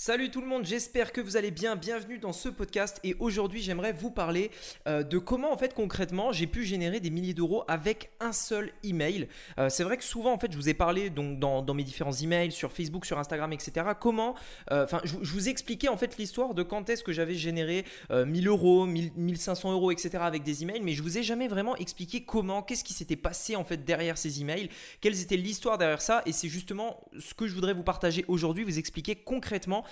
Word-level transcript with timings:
Salut 0.00 0.30
tout 0.30 0.40
le 0.40 0.46
monde, 0.46 0.64
j'espère 0.64 1.10
que 1.10 1.20
vous 1.20 1.36
allez 1.36 1.50
bien. 1.50 1.74
Bienvenue 1.74 2.20
dans 2.20 2.32
ce 2.32 2.48
podcast 2.48 3.00
et 3.02 3.16
aujourd'hui 3.18 3.60
j'aimerais 3.60 3.92
vous 3.92 4.12
parler 4.12 4.52
euh, 4.86 5.02
de 5.02 5.18
comment 5.18 5.52
en 5.52 5.56
fait 5.56 5.74
concrètement 5.74 6.30
j'ai 6.30 6.46
pu 6.46 6.64
générer 6.64 7.00
des 7.00 7.10
milliers 7.10 7.34
d'euros 7.34 7.64
avec 7.66 8.12
un 8.20 8.32
seul 8.32 8.70
email. 8.84 9.26
Euh, 9.58 9.68
c'est 9.68 9.82
vrai 9.82 9.96
que 9.96 10.04
souvent 10.04 10.32
en 10.32 10.38
fait 10.38 10.52
je 10.52 10.56
vous 10.56 10.68
ai 10.68 10.74
parlé 10.74 11.10
donc 11.10 11.40
dans, 11.40 11.74
mes 11.74 11.82
différents 11.82 12.12
emails 12.12 12.52
sur 12.52 12.70
Facebook, 12.70 13.06
sur 13.06 13.18
Instagram, 13.18 13.52
etc. 13.52 13.86
Comment, 14.00 14.36
euh, 14.70 14.84
enfin 14.84 15.00
je, 15.02 15.16
vous 15.16 15.48
expliquais 15.48 15.88
en 15.88 15.96
fait 15.96 16.16
l'histoire 16.16 16.54
de 16.54 16.62
quand 16.62 16.88
est-ce 16.90 17.02
que 17.02 17.10
j'avais 17.12 17.34
généré 17.34 17.84
1000 18.12 18.46
euros, 18.46 18.86
1500 18.86 19.72
euros, 19.72 19.90
etc. 19.90 20.18
avec 20.20 20.44
des 20.44 20.62
emails, 20.62 20.80
mais 20.80 20.92
je 20.92 21.02
vous 21.02 21.18
ai 21.18 21.24
jamais 21.24 21.48
vraiment 21.48 21.74
expliqué 21.74 22.22
comment, 22.22 22.62
qu'est-ce 22.62 22.84
qui 22.84 22.94
s'était 22.94 23.16
passé 23.16 23.56
en 23.56 23.64
fait 23.64 23.84
derrière 23.84 24.16
ces 24.16 24.40
emails, 24.40 24.68
quelles 25.00 25.20
étaient 25.20 25.36
l'histoire 25.36 25.76
derrière 25.76 26.02
ça 26.02 26.22
et 26.24 26.30
c'est 26.30 26.48
justement 26.48 27.00
ce 27.18 27.34
que 27.34 27.48
je 27.48 27.54
voudrais 27.56 27.74
vous 27.74 27.82
partager 27.82 28.24
aujourd'hui, 28.28 28.62
vous 28.62 28.78
expliquer 28.78 29.16
concrètement 29.16 29.84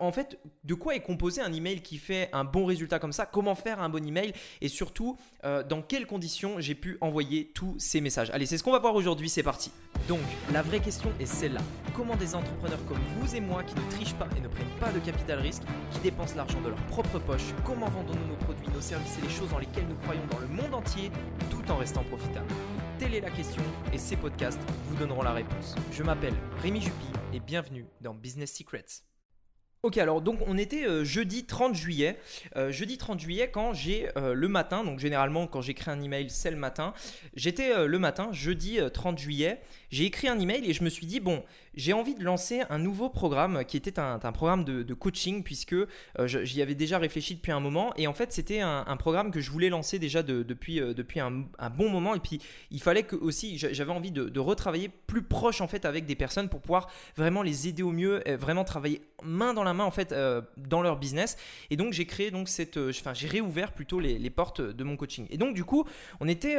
en 0.00 0.12
fait, 0.12 0.38
de 0.64 0.74
quoi 0.74 0.94
est 0.94 1.00
composé 1.00 1.40
un 1.40 1.52
email 1.52 1.80
qui 1.80 1.98
fait 1.98 2.28
un 2.32 2.44
bon 2.44 2.64
résultat 2.64 2.98
comme 2.98 3.12
ça? 3.12 3.26
Comment 3.26 3.54
faire 3.54 3.80
un 3.80 3.88
bon 3.88 4.06
email? 4.06 4.32
Et 4.60 4.68
surtout, 4.68 5.16
euh, 5.44 5.62
dans 5.62 5.82
quelles 5.82 6.06
conditions 6.06 6.60
j'ai 6.60 6.74
pu 6.74 6.98
envoyer 7.00 7.50
tous 7.54 7.74
ces 7.78 8.00
messages? 8.00 8.30
Allez, 8.30 8.46
c'est 8.46 8.58
ce 8.58 8.62
qu'on 8.62 8.72
va 8.72 8.78
voir 8.78 8.94
aujourd'hui, 8.94 9.28
c'est 9.28 9.42
parti 9.42 9.70
Donc, 10.08 10.20
la 10.52 10.62
vraie 10.62 10.80
question 10.80 11.10
est 11.20 11.26
celle-là. 11.26 11.60
Comment 11.94 12.16
des 12.16 12.34
entrepreneurs 12.34 12.84
comme 12.86 13.00
vous 13.18 13.34
et 13.34 13.40
moi 13.40 13.62
qui 13.62 13.74
ne 13.74 13.90
trichent 13.90 14.14
pas 14.14 14.28
et 14.36 14.40
ne 14.40 14.48
prennent 14.48 14.66
pas 14.80 14.92
de 14.92 14.98
capital 14.98 15.38
risque, 15.40 15.62
qui 15.92 16.00
dépensent 16.00 16.36
l'argent 16.36 16.60
de 16.60 16.68
leur 16.68 16.86
propre 16.86 17.18
poche, 17.18 17.54
comment 17.64 17.88
vendons-nous 17.88 18.26
nos 18.26 18.36
produits, 18.36 18.68
nos 18.74 18.80
services 18.80 19.18
et 19.18 19.22
les 19.22 19.32
choses 19.32 19.50
dans 19.50 19.58
lesquelles 19.58 19.88
nous 19.88 19.96
croyons 19.96 20.26
dans 20.30 20.38
le 20.38 20.48
monde 20.48 20.74
entier, 20.74 21.10
tout 21.50 21.70
en 21.70 21.76
restant 21.76 22.04
profitables? 22.04 22.52
Telle 22.98 23.14
est 23.14 23.20
la 23.20 23.30
question 23.30 23.62
et 23.92 23.98
ces 23.98 24.16
podcasts 24.16 24.60
vous 24.84 24.96
donneront 24.96 25.22
la 25.22 25.32
réponse. 25.32 25.74
Je 25.92 26.02
m'appelle 26.02 26.34
Rémi 26.62 26.80
Jupy 26.80 27.06
et 27.32 27.40
bienvenue 27.40 27.86
dans 28.00 28.14
Business 28.14 28.54
Secrets. 28.54 28.86
Ok, 29.86 29.98
alors 29.98 30.20
donc 30.20 30.40
on 30.48 30.58
était 30.58 30.84
euh, 30.84 31.04
jeudi 31.04 31.44
30 31.44 31.76
juillet. 31.76 32.18
Euh, 32.56 32.72
jeudi 32.72 32.98
30 32.98 33.20
juillet, 33.20 33.50
quand 33.52 33.72
j'ai 33.72 34.08
euh, 34.16 34.34
le 34.34 34.48
matin, 34.48 34.82
donc 34.82 34.98
généralement 34.98 35.46
quand 35.46 35.60
j'écris 35.60 35.92
un 35.92 36.02
email, 36.02 36.28
c'est 36.28 36.50
le 36.50 36.56
matin. 36.56 36.92
J'étais 37.36 37.86
le 37.86 37.98
matin, 38.00 38.30
jeudi 38.32 38.80
30 38.92 39.16
juillet, 39.16 39.60
j'ai 39.90 40.04
écrit 40.04 40.28
un 40.28 40.38
email 40.38 40.68
et 40.68 40.72
je 40.72 40.82
me 40.82 40.88
suis 40.88 41.06
dit, 41.06 41.20
bon, 41.20 41.42
j'ai 41.76 41.92
envie 41.92 42.14
de 42.14 42.24
lancer 42.24 42.62
un 42.70 42.78
nouveau 42.78 43.10
programme 43.10 43.64
qui 43.64 43.76
était 43.76 43.98
un, 43.98 44.18
programme 44.18 44.64
de, 44.64 44.94
coaching 44.94 45.42
puisque 45.42 45.74
euh, 45.74 45.86
j'y 46.26 46.62
avais 46.62 46.74
déjà 46.74 46.98
réfléchi 46.98 47.34
depuis 47.34 47.52
un 47.52 47.60
moment 47.60 47.92
et 47.96 48.06
en 48.06 48.14
fait 48.14 48.32
c'était 48.32 48.60
un, 48.60 48.96
programme 48.96 49.30
que 49.30 49.40
je 49.40 49.50
voulais 49.50 49.68
lancer 49.68 49.98
déjà 49.98 50.22
depuis, 50.22 50.80
euh, 50.80 50.94
depuis 50.94 51.20
un, 51.20 51.44
bon 51.76 51.90
moment 51.90 52.14
et 52.14 52.20
puis 52.20 52.40
il 52.70 52.80
fallait 52.80 53.02
que 53.02 53.14
aussi 53.14 53.58
j'avais 53.58 53.92
envie 53.92 54.10
de, 54.10 54.40
retravailler 54.40 54.88
plus 54.88 55.22
proche 55.22 55.60
en 55.60 55.68
fait 55.68 55.84
avec 55.84 56.06
des 56.06 56.14
personnes 56.14 56.48
pour 56.48 56.60
pouvoir 56.60 56.88
vraiment 57.16 57.42
les 57.42 57.68
aider 57.68 57.82
au 57.82 57.90
mieux, 57.90 58.22
vraiment 58.38 58.64
travailler 58.64 59.02
main 59.22 59.54
dans 59.54 59.64
la 59.64 59.74
main 59.74 59.84
en 59.84 59.90
fait 59.90 60.12
euh, 60.12 60.40
dans 60.56 60.82
leur 60.82 60.98
business. 60.98 61.36
Et 61.70 61.76
donc 61.76 61.92
j'ai 61.92 62.06
créé 62.06 62.30
donc 62.30 62.48
cette, 62.48 62.78
enfin 62.78 63.12
j'ai 63.12 63.28
réouvert 63.28 63.72
plutôt 63.72 64.00
les, 64.00 64.30
portes 64.30 64.60
de 64.60 64.84
mon 64.84 64.96
coaching. 64.96 65.26
Et 65.30 65.36
donc 65.36 65.54
du 65.54 65.64
coup 65.64 65.84
on 66.20 66.28
était 66.28 66.56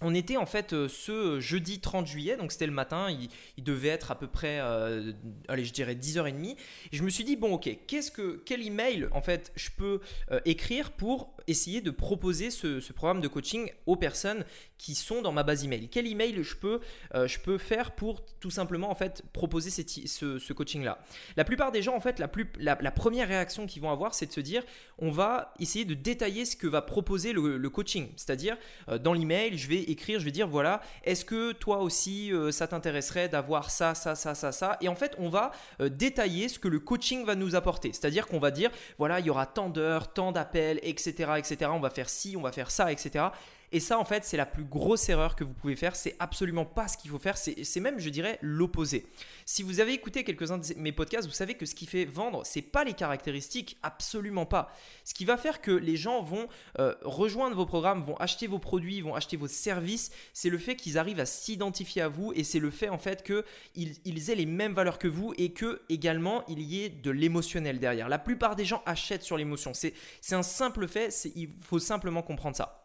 on 0.00 0.14
était 0.14 0.36
en 0.36 0.46
fait 0.46 0.72
euh, 0.72 0.88
ce 0.88 1.40
jeudi 1.40 1.80
30 1.80 2.06
juillet, 2.06 2.36
donc 2.36 2.52
c'était 2.52 2.66
le 2.66 2.72
matin, 2.72 3.08
il, 3.10 3.64
devait 3.64 3.88
être 3.88 4.10
à 4.10 4.18
peu 4.18 4.26
près, 4.26 4.58
euh, 4.60 5.12
allez, 5.48 5.64
je 5.64 5.72
dirais 5.72 5.94
10h30. 5.94 6.56
Et 6.92 6.96
je 6.96 7.02
me 7.02 7.10
suis 7.10 7.24
dit, 7.24 7.36
bon, 7.36 7.52
ok, 7.54 7.70
qu'est-ce 7.86 8.10
que, 8.10 8.42
quel 8.44 8.62
email 8.62 9.08
en 9.12 9.22
fait 9.22 9.52
je 9.54 9.70
peux 9.76 10.00
euh, 10.30 10.40
écrire 10.44 10.90
pour 10.92 11.34
essayer 11.46 11.80
de 11.80 11.90
proposer 11.90 12.50
ce, 12.50 12.92
programme 12.92 13.20
de 13.20 13.28
coaching 13.28 13.70
aux 13.86 13.96
personnes 13.96 14.44
qui 14.82 14.94
sont 14.94 15.22
dans 15.22 15.32
ma 15.32 15.42
base 15.42 15.64
email 15.64 15.88
Quel 15.88 16.06
email 16.06 16.42
je 16.42 16.56
peux, 16.56 16.80
je 17.14 17.38
peux 17.38 17.58
faire 17.58 17.92
pour 17.92 18.24
tout 18.40 18.50
simplement 18.50 18.90
en 18.90 18.94
fait 18.94 19.22
proposer 19.32 19.70
ce, 19.70 20.52
coaching-là? 20.52 20.98
La 21.36 21.44
plupart 21.44 21.72
des 21.72 21.82
gens, 21.82 21.94
en 21.94 22.00
fait, 22.00 22.18
la, 22.18 22.28
plus, 22.28 22.50
la, 22.58 22.76
première 22.90 23.28
réaction 23.28 23.66
qu'ils 23.66 23.82
vont 23.82 23.90
avoir, 23.90 24.14
c'est 24.14 24.26
de 24.26 24.32
se 24.32 24.40
dire, 24.40 24.62
on 24.98 25.10
va 25.10 25.54
essayer 25.58 25.84
de 25.84 25.94
détailler 25.94 26.44
ce 26.44 26.56
que 26.56 26.66
va 26.66 26.82
proposer 26.82 27.32
le, 27.32 27.70
coaching. 27.70 28.08
C'est-à-dire, 28.16 28.56
dans 29.00 29.12
l'email, 29.12 29.56
je 29.56 29.68
vais 29.68 29.82
écrire, 29.82 30.18
je 30.18 30.24
vais 30.24 30.30
dire 30.30 30.48
voilà, 30.48 30.80
est-ce 31.04 31.24
que 31.24 31.52
toi 31.52 31.78
aussi 31.78 32.32
euh, 32.32 32.50
ça 32.50 32.66
t'intéresserait 32.66 33.28
d'avoir 33.28 33.70
ça, 33.70 33.94
ça, 33.94 34.14
ça, 34.14 34.34
ça, 34.34 34.52
ça? 34.52 34.76
Et 34.80 34.88
en 34.88 34.94
fait, 34.94 35.14
on 35.18 35.28
va 35.28 35.52
euh, 35.80 35.88
détailler 35.88 36.48
ce 36.48 36.58
que 36.58 36.68
le 36.68 36.80
coaching 36.80 37.24
va 37.24 37.34
nous 37.34 37.54
apporter. 37.54 37.92
C'est-à-dire 37.92 38.26
qu'on 38.26 38.38
va 38.38 38.50
dire 38.50 38.70
voilà, 38.98 39.20
il 39.20 39.26
y 39.26 39.30
aura 39.30 39.46
tant 39.46 39.68
d'heures, 39.68 40.12
tant 40.12 40.32
d'appels, 40.32 40.80
etc., 40.82 41.32
etc. 41.38 41.70
On 41.72 41.80
va 41.80 41.90
faire 41.90 42.08
ci, 42.08 42.36
on 42.36 42.42
va 42.42 42.52
faire 42.52 42.70
ça, 42.70 42.92
etc. 42.92 43.26
Et 43.72 43.80
ça, 43.80 43.98
en 43.98 44.04
fait, 44.04 44.24
c'est 44.24 44.36
la 44.36 44.46
plus 44.46 44.64
grosse 44.64 45.08
erreur 45.08 45.34
que 45.34 45.44
vous 45.44 45.54
pouvez 45.54 45.76
faire. 45.76 45.96
C'est 45.96 46.14
absolument 46.18 46.66
pas 46.66 46.88
ce 46.88 46.98
qu'il 46.98 47.10
faut 47.10 47.18
faire. 47.18 47.38
C'est 47.38 47.80
même, 47.80 47.98
je 47.98 48.10
dirais, 48.10 48.38
l'opposé. 48.42 49.06
Si 49.46 49.62
vous 49.62 49.80
avez 49.80 49.94
écouté 49.94 50.24
quelques-uns 50.24 50.58
de 50.58 50.64
mes 50.76 50.92
podcasts, 50.92 51.26
vous 51.26 51.34
savez 51.34 51.54
que 51.54 51.64
ce 51.64 51.74
qui 51.74 51.86
fait 51.86 52.04
vendre, 52.04 52.42
c'est 52.44 52.62
pas 52.62 52.84
les 52.84 52.92
caractéristiques, 52.92 53.78
absolument 53.82 54.44
pas. 54.44 54.70
Ce 55.04 55.14
qui 55.14 55.24
va 55.24 55.38
faire 55.38 55.62
que 55.62 55.70
les 55.70 55.96
gens 55.96 56.22
vont 56.22 56.48
euh, 56.78 56.94
rejoindre 57.02 57.56
vos 57.56 57.66
programmes, 57.66 58.02
vont 58.02 58.16
acheter 58.16 58.46
vos 58.46 58.58
produits, 58.58 59.00
vont 59.00 59.14
acheter 59.14 59.36
vos 59.36 59.48
services, 59.48 60.10
c'est 60.34 60.50
le 60.50 60.58
fait 60.58 60.76
qu'ils 60.76 60.98
arrivent 60.98 61.20
à 61.20 61.26
s'identifier 61.26 62.02
à 62.02 62.08
vous 62.08 62.32
et 62.34 62.44
c'est 62.44 62.58
le 62.58 62.70
fait 62.70 62.90
en 62.90 62.98
fait 62.98 63.22
qu'ils 63.24 63.96
ils 64.04 64.30
aient 64.30 64.34
les 64.34 64.46
mêmes 64.46 64.74
valeurs 64.74 64.98
que 64.98 65.08
vous 65.08 65.32
et 65.38 65.52
que 65.52 65.82
également 65.88 66.44
il 66.48 66.60
y 66.60 66.84
ait 66.84 66.88
de 66.90 67.10
l'émotionnel 67.10 67.78
derrière. 67.78 68.08
La 68.08 68.18
plupart 68.18 68.56
des 68.56 68.64
gens 68.64 68.82
achètent 68.84 69.22
sur 69.22 69.36
l'émotion. 69.36 69.72
C'est 69.74 69.94
un 70.32 70.42
simple 70.42 70.86
fait. 70.88 71.26
Il 71.34 71.50
faut 71.62 71.78
simplement 71.78 72.22
comprendre 72.22 72.56
ça. 72.56 72.81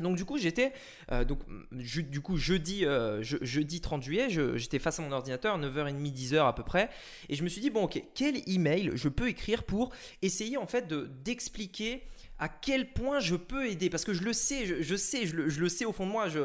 Donc 0.00 0.16
du 0.16 0.24
coup 0.24 0.38
j'étais 0.38 0.72
euh, 1.12 1.24
donc 1.24 1.40
du 1.72 2.20
coup 2.20 2.36
jeudi 2.36 2.84
euh, 2.84 3.22
jeudi 3.22 3.80
30 3.80 4.02
juillet 4.02 4.28
j'étais 4.28 4.78
face 4.78 4.98
à 4.98 5.02
mon 5.02 5.12
ordinateur 5.12 5.58
9h30 5.58 6.12
10h 6.12 6.46
à 6.46 6.52
peu 6.52 6.62
près 6.62 6.90
et 7.28 7.34
je 7.34 7.44
me 7.44 7.48
suis 7.48 7.60
dit 7.60 7.70
bon 7.70 7.84
ok 7.84 8.02
quel 8.14 8.42
email 8.48 8.92
je 8.94 9.08
peux 9.08 9.28
écrire 9.28 9.62
pour 9.64 9.90
essayer 10.22 10.56
en 10.56 10.66
fait 10.66 10.86
de 10.88 11.10
d'expliquer 11.24 12.02
à 12.40 12.48
quel 12.48 12.90
point 12.90 13.20
je 13.20 13.36
peux 13.36 13.68
aider. 13.68 13.90
Parce 13.90 14.04
que 14.04 14.14
je 14.14 14.22
le 14.22 14.32
sais, 14.32 14.66
je, 14.66 14.96
sais, 14.96 15.26
je 15.26 15.36
le, 15.36 15.68
sais 15.68 15.84
au 15.84 15.92
fond 15.92 16.06
de 16.06 16.10
moi, 16.10 16.28
je, 16.28 16.40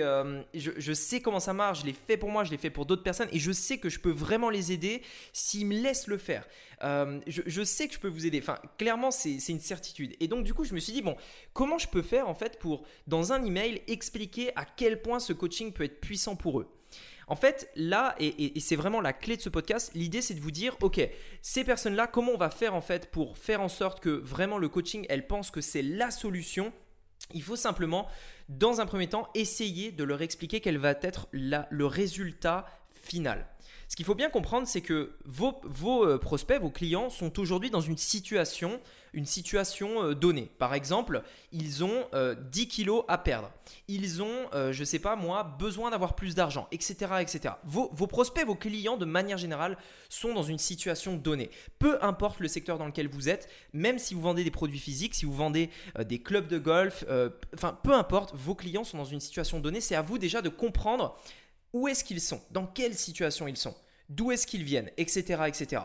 euh, 0.00 0.42
je, 0.54 0.92
sais 0.92 1.20
comment 1.20 1.40
ça 1.40 1.52
marche, 1.52 1.80
je 1.80 1.86
l'ai 1.86 1.92
fait 1.92 2.16
pour 2.16 2.30
moi, 2.30 2.44
je 2.44 2.52
l'ai 2.52 2.56
fait 2.56 2.70
pour 2.70 2.86
d'autres 2.86 3.02
personnes. 3.02 3.28
Et 3.32 3.40
je 3.40 3.52
sais 3.52 3.78
que 3.78 3.90
je 3.90 3.98
peux 3.98 4.12
vraiment 4.12 4.48
les 4.48 4.72
aider 4.72 5.02
s'ils 5.32 5.66
me 5.66 5.74
laissent 5.74 6.06
le 6.06 6.18
faire. 6.18 6.46
Euh, 6.82 7.20
je, 7.26 7.64
sais 7.64 7.88
que 7.88 7.94
je 7.94 7.98
peux 7.98 8.08
vous 8.08 8.26
aider, 8.26 8.40
enfin 8.40 8.58
clairement 8.78 9.10
c'est 9.10 9.48
une 9.48 9.60
certitude. 9.60 10.14
Et 10.20 10.28
donc 10.28 10.44
du 10.44 10.52
coup 10.54 10.64
je 10.64 10.74
me 10.74 10.80
suis 10.80 10.92
dit 10.92 11.02
bon, 11.02 11.16
comment 11.52 11.78
je 11.78 11.88
peux 11.88 12.02
faire 12.02 12.28
en 12.28 12.34
fait 12.34 12.58
pour 12.58 12.84
dans 13.06 13.32
un 13.32 13.42
email 13.44 13.80
expliquer 13.86 14.50
à 14.56 14.64
quel 14.64 15.00
point 15.00 15.18
ce 15.18 15.32
coaching 15.32 15.72
peut 15.72 15.84
être 15.84 16.00
puissant 16.00 16.36
pour 16.36 16.60
eux? 16.60 16.68
En 17.26 17.36
fait, 17.36 17.70
là, 17.76 18.14
et, 18.18 18.58
c'est 18.60 18.76
vraiment 18.76 19.00
la 19.00 19.12
clé 19.12 19.36
de 19.36 19.42
ce 19.42 19.48
podcast, 19.48 19.90
l'idée 19.94 20.22
c'est 20.22 20.34
de 20.34 20.40
vous 20.40 20.50
dire, 20.50 20.76
ok, 20.82 21.00
ces 21.42 21.64
personnes-là, 21.64 22.06
comment 22.06 22.32
on 22.32 22.38
va 22.38 22.50
faire 22.50 22.74
en 22.74 22.80
fait 22.80 23.10
pour 23.10 23.38
faire 23.38 23.60
en 23.60 23.68
sorte 23.68 24.00
que 24.00 24.10
vraiment 24.10 24.58
le 24.58 24.68
coaching, 24.68 25.06
elles 25.08 25.26
pensent 25.26 25.50
que 25.50 25.60
c'est 25.60 25.82
la 25.82 26.10
solution 26.10 26.72
il 27.32 27.42
faut 27.42 27.56
simplement, 27.56 28.06
dans 28.48 28.80
un 28.80 28.86
premier 28.86 29.08
temps, 29.08 29.28
essayer 29.34 29.92
de 29.92 30.04
leur 30.04 30.20
expliquer 30.20 30.60
quel 30.60 30.78
va 30.78 30.90
être 30.90 31.26
le 31.32 31.86
résultat 31.86 32.66
final. 32.90 33.46
Ce 33.88 33.96
qu'il 33.96 34.04
faut 34.04 34.14
bien 34.14 34.30
comprendre, 34.30 34.66
c'est 34.66 34.80
que 34.80 35.12
vos, 35.24 35.60
euh, 36.04 36.18
prospects, 36.18 36.60
vos 36.60 36.70
clients 36.70 37.10
sont 37.10 37.38
aujourd'hui 37.38 37.70
dans 37.70 37.80
une 37.80 37.96
situation, 37.96 38.80
une 39.12 39.26
situation 39.26 40.02
euh, 40.02 40.14
donnée. 40.14 40.50
Par 40.58 40.74
exemple, 40.74 41.22
ils 41.52 41.84
ont 41.84 42.04
10 42.12 42.14
euh, 42.14 42.34
kilos 42.68 43.04
à 43.08 43.18
perdre. 43.18 43.50
Ils 43.88 44.22
ont, 44.22 44.48
je 44.52 44.78
ne 44.78 44.84
sais 44.84 44.98
pas 44.98 45.16
moi, 45.16 45.42
besoin 45.58 45.90
d'avoir 45.90 46.14
plus 46.14 46.34
d'argent, 46.34 46.68
etc. 46.70 46.96
etc. 47.20 47.54
Vos, 47.64 47.90
vos, 47.92 48.06
prospects, 48.06 48.44
vos 48.44 48.54
clients, 48.54 48.96
de 48.96 49.04
manière 49.04 49.38
générale, 49.38 49.78
sont 50.08 50.34
dans 50.34 50.42
une 50.42 50.58
situation 50.58 51.16
donnée. 51.16 51.50
Peu 51.78 52.02
importe 52.02 52.40
le 52.40 52.48
secteur 52.48 52.78
dans 52.78 52.86
lequel 52.86 53.08
vous 53.08 53.28
êtes, 53.28 53.48
même 53.72 53.98
si 53.98 54.14
vous 54.14 54.20
vendez 54.20 54.44
des 54.44 54.50
produits 54.50 54.78
physiques, 54.78 55.14
si 55.14 55.24
vous 55.24 55.34
vendez 55.34 55.70
des 55.98 56.18
clubs 56.18 56.48
de 56.48 56.58
golf, 56.58 57.04
enfin, 57.54 57.78
peu 57.82 57.94
importe, 57.94 58.34
vos 58.34 58.54
clients 58.54 58.84
sont 58.84 58.98
dans 58.98 59.04
une 59.04 59.20
situation 59.20 59.60
donnée. 59.60 59.80
C'est 59.80 59.94
à 59.94 60.02
vous 60.02 60.18
déjà 60.18 60.42
de 60.42 60.48
comprendre 60.48 61.16
où 61.74 61.88
est-ce 61.88 62.04
qu'ils 62.04 62.22
sont, 62.22 62.40
dans 62.52 62.66
quelle 62.66 62.94
situation 62.94 63.46
ils 63.46 63.56
sont? 63.58 63.74
D'où 64.08 64.30
est-ce 64.30 64.46
qu'ils 64.46 64.64
viennent, 64.64 64.90
etc., 64.96 65.42
etc. 65.46 65.82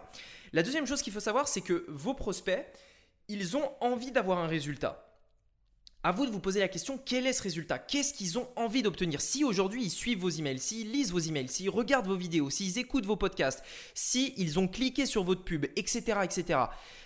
La 0.54 0.64
deuxième 0.64 0.86
chose 0.86 1.02
qu'il 1.02 1.12
faut 1.12 1.20
savoir, 1.20 1.47
c'est 1.47 1.62
que 1.62 1.86
vos 1.90 2.14
prospects, 2.14 2.66
ils 3.28 3.58
ont 3.58 3.70
envie 3.82 4.12
d'avoir 4.12 4.38
un 4.38 4.47
résultat. 4.47 5.09
À 6.01 6.13
vous 6.13 6.25
de 6.25 6.31
vous 6.31 6.40
poser 6.40 6.61
la 6.61 6.69
question, 6.69 6.97
quel 6.97 7.28
est 7.28 7.34
ce 7.34 7.43
résultat? 7.43 7.78
Qu'est-ce 7.78 8.13
qu'ils 8.13 8.40
ont 8.40 8.47
envie 8.55 8.81
d'obtenir? 8.81 9.19
Si 9.19 9.43
aujourd'hui 9.43 9.84
ils 9.84 9.90
suivent 9.90 10.19
vos 10.19 10.29
emails, 10.29 10.57
s'ils 10.57 10.90
lisent 10.90 11.11
vos 11.11 11.19
emails, 11.19 11.49
s'ils 11.49 11.69
regardent 11.69 12.07
vos 12.07 12.16
vidéos, 12.16 12.49
s'ils 12.49 12.78
écoutent 12.78 13.05
vos 13.05 13.17
podcasts, 13.17 13.61
s'ils 13.93 14.57
ont 14.59 14.69
cliqué 14.69 15.05
sur 15.05 15.25
votre 15.25 15.43
pub, 15.43 15.66
etc., 15.75 16.19
etc., 16.23 16.57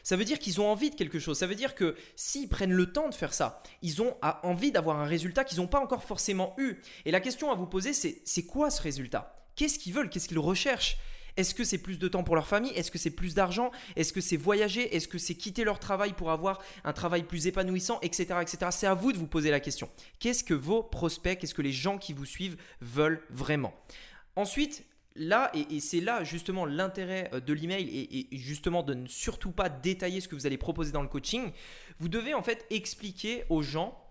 ça 0.04 0.16
veut 0.16 0.26
dire 0.26 0.38
qu'ils 0.38 0.62
ont 0.62 0.68
envie 0.68 0.92
de 0.92 0.96
quelque 0.96 1.18
chose. 1.18 1.40
Ça 1.40 1.48
veut 1.48 1.56
dire 1.56 1.74
que 1.74 1.96
s'ils 2.16 2.48
prennent 2.48 2.72
le 2.72 2.92
temps 2.92 3.10
de 3.10 3.16
faire 3.16 3.34
ça, 3.34 3.64
ils 3.82 4.00
ont 4.04 4.16
envie 4.44 4.72
d'avoir 4.72 5.00
un 5.00 5.06
résultat 5.06 5.44
qu'ils 5.44 5.58
n'ont 5.58 5.68
pas 5.68 5.80
encore 5.80 6.04
forcément 6.04 6.54
eu. 6.60 6.76
Et 7.06 7.12
la 7.12 7.20
question 7.20 7.50
à 7.50 7.56
vous 7.56 7.66
poser, 7.66 7.94
c'est 7.94 8.22
c'est 8.26 8.46
quoi 8.46 8.70
ce 8.70 8.80
résultat? 8.80 9.44
Qu'est-ce 9.56 9.80
qu'ils 9.80 9.96
veulent? 9.96 10.12
Qu'est-ce 10.12 10.28
qu'ils 10.28 10.38
recherchent? 10.38 10.98
Est-ce 11.38 11.56
que 11.56 11.64
c'est 11.64 11.78
plus 11.78 11.98
de 11.98 12.08
temps 12.08 12.24
pour 12.24 12.36
leur 12.36 12.48
famille? 12.48 12.72
Est-ce 12.72 12.92
que 12.92 12.98
c'est 12.98 13.12
plus 13.12 13.34
d'argent? 13.34 13.72
Est-ce 13.96 14.14
que 14.14 14.22
c'est 14.22 14.38
voyager? 14.38 14.96
Est-ce 14.96 15.08
que 15.08 15.18
c'est 15.18 15.36
quitter 15.36 15.64
leur 15.64 15.80
travail 15.80 16.14
pour 16.14 16.32
avoir 16.32 16.62
un 16.84 16.94
travail 16.94 17.24
plus 17.24 17.48
épanouissant, 17.48 18.00
etc., 18.02 18.36
etc. 18.42 18.58
C'est 18.72 18.88
à 18.88 18.94
vous 18.94 19.12
de 19.12 19.18
vous 19.18 19.28
poser 19.28 19.50
la 19.50 19.60
question. 19.60 19.90
Qu'est-ce 20.20 20.44
que 20.44 20.54
vos 20.54 20.84
prospects, 20.84 21.38
qu'est-ce 21.40 21.54
que 21.54 21.62
les 21.62 21.72
gens 21.72 21.98
qui 21.98 22.14
vous 22.14 22.26
suivent 22.26 22.58
veulent 22.82 23.26
vraiment? 23.30 23.74
Ensuite, 24.36 24.86
là, 25.16 25.52
et, 25.54 25.80
c'est 25.80 26.02
là 26.02 26.24
justement 26.24 26.66
l'intérêt 26.66 27.30
euh, 27.34 27.40
de 27.40 27.54
l'email 27.54 27.88
et, 27.90 28.34
et 28.34 28.38
justement 28.38 28.84
de 28.84 28.94
ne 28.94 29.08
surtout 29.08 29.52
pas 29.52 29.70
détailler 29.70 30.22
ce 30.22 30.28
que 30.28 30.36
vous 30.36 30.46
allez 30.46 30.58
proposer 30.58 30.92
dans 30.92 31.02
le 31.02 31.08
coaching, 31.08 31.52
vous 32.00 32.10
devez 32.10 32.34
en 32.34 32.44
fait 32.44 32.66
expliquer 32.70 33.44
aux 33.50 33.62
gens 33.62 34.03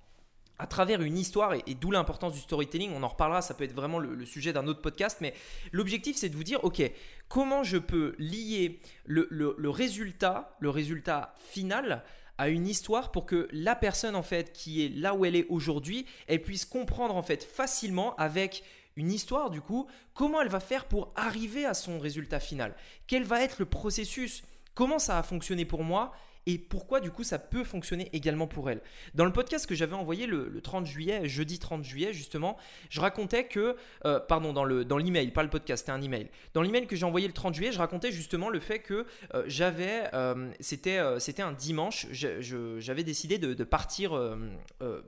à 0.62 0.66
travers 0.68 1.02
une 1.02 1.18
histoire, 1.18 1.54
et, 1.54 1.74
d'où 1.74 1.90
l'importance 1.90 2.34
du 2.34 2.38
storytelling, 2.38 2.92
on 2.94 3.02
en 3.02 3.08
reparlera, 3.08 3.42
ça 3.42 3.52
peut 3.52 3.64
être 3.64 3.74
vraiment 3.74 3.98
le, 3.98 4.24
sujet 4.24 4.52
d'un 4.52 4.68
autre 4.68 4.80
podcast, 4.80 5.18
mais 5.20 5.34
l'objectif 5.72 6.16
c'est 6.16 6.28
de 6.28 6.36
vous 6.36 6.44
dire, 6.44 6.62
ok, 6.62 6.88
comment 7.28 7.64
je 7.64 7.78
peux 7.78 8.14
lier 8.18 8.78
le, 9.04 9.26
le, 9.28 9.70
résultat, 9.70 10.56
le 10.60 10.70
résultat 10.70 11.34
final 11.36 12.04
à 12.38 12.48
une 12.48 12.68
histoire 12.68 13.10
pour 13.10 13.26
que 13.26 13.48
la 13.50 13.74
personne 13.74 14.14
en 14.14 14.22
fait 14.22 14.52
qui 14.52 14.86
est 14.86 14.88
là 14.88 15.14
où 15.14 15.24
elle 15.24 15.34
est 15.34 15.46
aujourd'hui, 15.48 16.06
elle 16.28 16.42
puisse 16.42 16.64
comprendre 16.64 17.16
en 17.16 17.22
fait 17.22 17.42
facilement 17.42 18.14
avec 18.14 18.62
une 18.94 19.10
histoire 19.10 19.50
du 19.50 19.60
coup, 19.60 19.88
comment 20.14 20.42
elle 20.42 20.48
va 20.48 20.60
faire 20.60 20.84
pour 20.84 21.12
arriver 21.16 21.66
à 21.66 21.74
son 21.74 21.98
résultat 21.98 22.38
final, 22.38 22.76
quel 23.08 23.24
va 23.24 23.42
être 23.42 23.56
le 23.58 23.66
processus, 23.66 24.44
comment 24.74 25.00
ça 25.00 25.18
a 25.18 25.24
fonctionné 25.24 25.64
pour 25.64 25.82
moi? 25.82 26.12
Et 26.46 26.58
pourquoi 26.58 27.00
du 27.00 27.10
coup 27.10 27.24
ça 27.24 27.38
peut 27.38 27.64
fonctionner 27.64 28.08
également 28.12 28.46
pour 28.46 28.70
elle. 28.70 28.80
Dans 29.14 29.24
le 29.24 29.32
podcast 29.32 29.66
que 29.66 29.74
j'avais 29.74 29.94
envoyé 29.94 30.26
le, 30.26 30.60
30 30.60 30.86
juillet, 30.86 31.28
jeudi 31.28 31.58
30 31.58 31.84
juillet 31.84 32.12
justement, 32.12 32.56
je 32.90 33.00
racontais 33.00 33.46
que, 33.46 33.76
euh, 34.04 34.20
pardon, 34.20 34.52
dans, 34.52 34.64
le, 34.64 34.84
dans 34.84 34.98
l'email, 34.98 35.30
pas 35.30 35.42
le 35.42 35.50
podcast, 35.50 35.82
c'était 35.82 35.92
un 35.92 36.02
email. 36.02 36.28
Dans 36.54 36.62
l'email 36.62 36.86
que 36.86 36.96
j'ai 36.96 37.04
envoyé 37.04 37.26
le 37.26 37.32
30 37.32 37.54
juillet, 37.54 37.72
je 37.72 37.78
racontais 37.78 38.12
justement 38.12 38.48
le 38.48 38.60
fait 38.60 38.80
que 38.80 39.06
euh, 39.34 39.44
j'avais, 39.46 40.04
euh, 40.14 40.50
c'était, 40.60 41.00
c'était 41.18 41.42
un 41.42 41.52
dimanche, 41.52 42.06
j'avais 42.10 43.04
décidé 43.04 43.38
de, 43.38 43.54
de 43.54 43.64
partir 43.64 44.12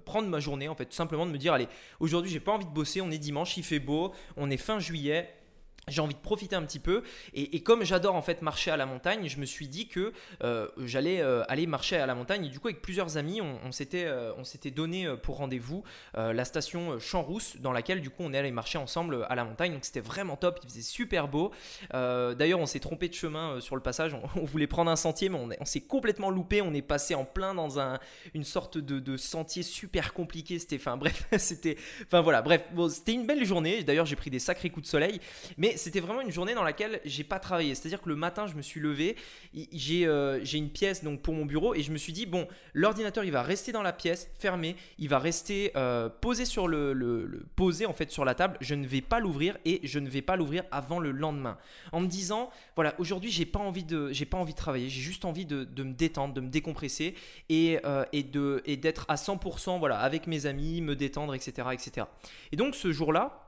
prendre 0.04 0.28
ma 0.28 0.40
journée 0.40 0.68
en 0.68 0.74
fait, 0.74 0.86
tout 0.86 0.94
simplement 0.94 1.26
de 1.26 1.30
me 1.30 1.38
dire, 1.38 1.52
allez, 1.52 1.68
aujourd'hui 2.00 2.30
j'ai 2.30 2.40
pas 2.40 2.52
envie 2.52 2.66
de 2.66 2.70
bosser, 2.70 3.00
on 3.00 3.10
est 3.10 3.18
dimanche, 3.18 3.56
il 3.56 3.64
fait 3.64 3.78
beau, 3.78 4.12
on 4.36 4.50
est 4.50 4.56
fin 4.56 4.78
juillet 4.78 5.34
j'ai 5.88 6.00
envie 6.00 6.14
de 6.14 6.20
profiter 6.20 6.56
un 6.56 6.62
petit 6.62 6.78
peu. 6.78 7.02
Et, 7.34 7.60
comme 7.62 7.84
j'adore 7.84 8.14
en 8.14 8.22
fait 8.22 8.42
marcher 8.42 8.70
à 8.70 8.76
la 8.76 8.86
montagne 8.86 9.28
je 9.28 9.38
me 9.38 9.46
suis 9.46 9.68
dit 9.68 9.88
que 9.88 10.12
euh, 10.42 10.68
j'allais 10.78 11.20
euh, 11.20 11.42
aller 11.48 11.66
marcher 11.66 11.96
à 11.96 12.06
la 12.06 12.14
montagne. 12.14 12.46
Et 12.46 12.48
du 12.48 12.60
coup 12.60 12.68
avec 12.68 12.82
plusieurs 12.82 13.16
amis 13.16 13.40
on, 13.40 13.72
s'était 13.72 14.04
euh, 14.04 14.32
on 14.36 14.44
s'était 14.44 14.70
donné 14.70 15.08
pour 15.22 15.38
rendez-vous 15.38 15.82
la 16.14 16.44
station 16.44 16.98
Champs-Rousse 16.98 17.56
dans 17.60 17.72
laquelle 17.72 18.00
du 18.00 18.10
coup 18.10 18.22
on 18.22 18.32
est 18.32 18.38
allé 18.38 18.50
marcher 18.50 18.78
ensemble 18.78 19.26
à 19.28 19.34
la 19.34 19.44
montagne. 19.44 19.72
Donc 19.72 19.84
c'était 19.84 20.00
vraiment 20.00 20.36
top. 20.36 20.60
Il 20.62 20.68
faisait 20.68 20.82
super 20.82 21.28
beau. 21.28 21.52
D'ailleurs 21.92 22.60
on 22.60 22.66
s'est 22.66 22.80
trompé 22.80 23.08
de 23.08 23.14
chemin 23.14 23.60
sur 23.60 23.76
le 23.76 23.82
passage. 23.82 24.16
On, 24.36 24.44
voulait 24.44 24.66
prendre 24.66 24.90
un 24.90 24.96
sentier 24.96 25.28
mais 25.28 25.38
on, 25.60 25.64
s'est 25.64 25.80
complètement 25.80 26.30
loupé. 26.30 26.60
On 26.62 26.74
est 26.74 26.82
passé 26.82 27.14
en 27.14 27.24
plein 27.24 27.54
dans 27.54 27.80
un, 27.80 27.98
une 28.34 28.44
sorte 28.44 28.78
de, 28.78 28.98
de 28.98 29.16
sentier 29.16 29.62
super 29.62 30.12
compliqué 30.12 30.58
c'était 30.58 30.76
enfin 30.76 30.96
bref 30.98 31.26
c'était 31.38 31.76
enfin 32.04 32.20
voilà. 32.20 32.42
Bref 32.42 32.62
c'était 32.90 33.12
une 33.12 33.26
belle 33.26 33.44
journée. 33.44 33.82
D'ailleurs 33.82 34.06
j'ai 34.06 34.16
pris 34.16 34.30
des 34.30 34.38
sacrés 34.38 34.70
coups 34.70 34.86
de 34.86 34.90
soleil. 34.90 35.20
Mais 35.56 35.73
c'était 35.76 36.00
vraiment 36.00 36.20
une 36.20 36.30
journée 36.30 36.54
dans 36.54 36.62
laquelle 36.62 37.00
j'ai 37.04 37.24
pas 37.24 37.38
travaillé. 37.38 37.74
C'est-à-dire 37.74 38.00
que 38.00 38.08
le 38.08 38.16
matin, 38.16 38.46
je 38.46 38.54
me 38.54 38.62
suis 38.62 38.80
levé, 38.80 39.16
euh, 39.56 40.40
j'ai 40.42 40.58
une 40.58 40.70
pièce 40.70 41.04
donc 41.04 41.20
pour 41.22 41.34
mon 41.34 41.46
bureau 41.46 41.74
et 41.74 41.82
je 41.82 41.92
me 41.92 41.98
suis 41.98 42.12
dit 42.12 42.26
bon, 42.26 42.46
l'ordinateur 42.72 43.24
il 43.24 43.32
va 43.32 43.42
rester 43.42 43.72
dans 43.72 43.82
la 43.82 43.92
pièce, 43.92 44.30
fermé, 44.38 44.76
il 44.98 45.08
va 45.08 45.18
rester 45.18 45.72
euh, 45.76 46.08
posé 46.08 46.44
sur 46.44 46.68
le, 46.68 47.44
posé 47.56 47.86
en 47.86 47.92
fait 47.92 48.10
sur 48.10 48.24
la 48.24 48.34
table. 48.34 48.56
Je 48.60 48.74
ne 48.74 48.86
vais 48.86 49.00
pas 49.00 49.20
l'ouvrir 49.20 49.58
et 49.64 49.80
je 49.82 49.98
ne 49.98 50.08
vais 50.08 50.22
pas 50.22 50.36
l'ouvrir 50.36 50.64
avant 50.70 50.98
le 50.98 51.10
lendemain. 51.10 51.58
En 51.92 52.00
me 52.00 52.06
disant 52.06 52.50
voilà, 52.74 52.94
aujourd'hui 52.98 53.30
j'ai 53.30 53.46
pas 53.46 53.60
envie 53.60 53.84
de 53.84 54.12
j'ai 54.12 54.26
pas 54.26 54.38
envie 54.38 54.52
de 54.52 54.58
travailler, 54.58 54.88
j'ai 54.88 55.00
juste 55.00 55.24
envie 55.24 55.46
de, 55.46 55.66
me 55.82 55.92
détendre, 55.92 56.34
de 56.34 56.40
me 56.40 56.48
décompresser 56.48 57.14
et, 57.48 57.78
euh, 57.84 58.04
et 58.12 58.22
de 58.22 58.62
et 58.64 58.76
d'être 58.76 59.04
à 59.08 59.16
100% 59.16 59.78
voilà 59.78 59.98
avec 59.98 60.26
mes 60.26 60.46
amis, 60.46 60.80
me 60.80 60.96
détendre, 60.96 61.34
etc., 61.34 61.68
etc. 61.72 62.06
Et 62.52 62.56
donc 62.56 62.74
ce 62.74 62.92
jour-là 62.92 63.43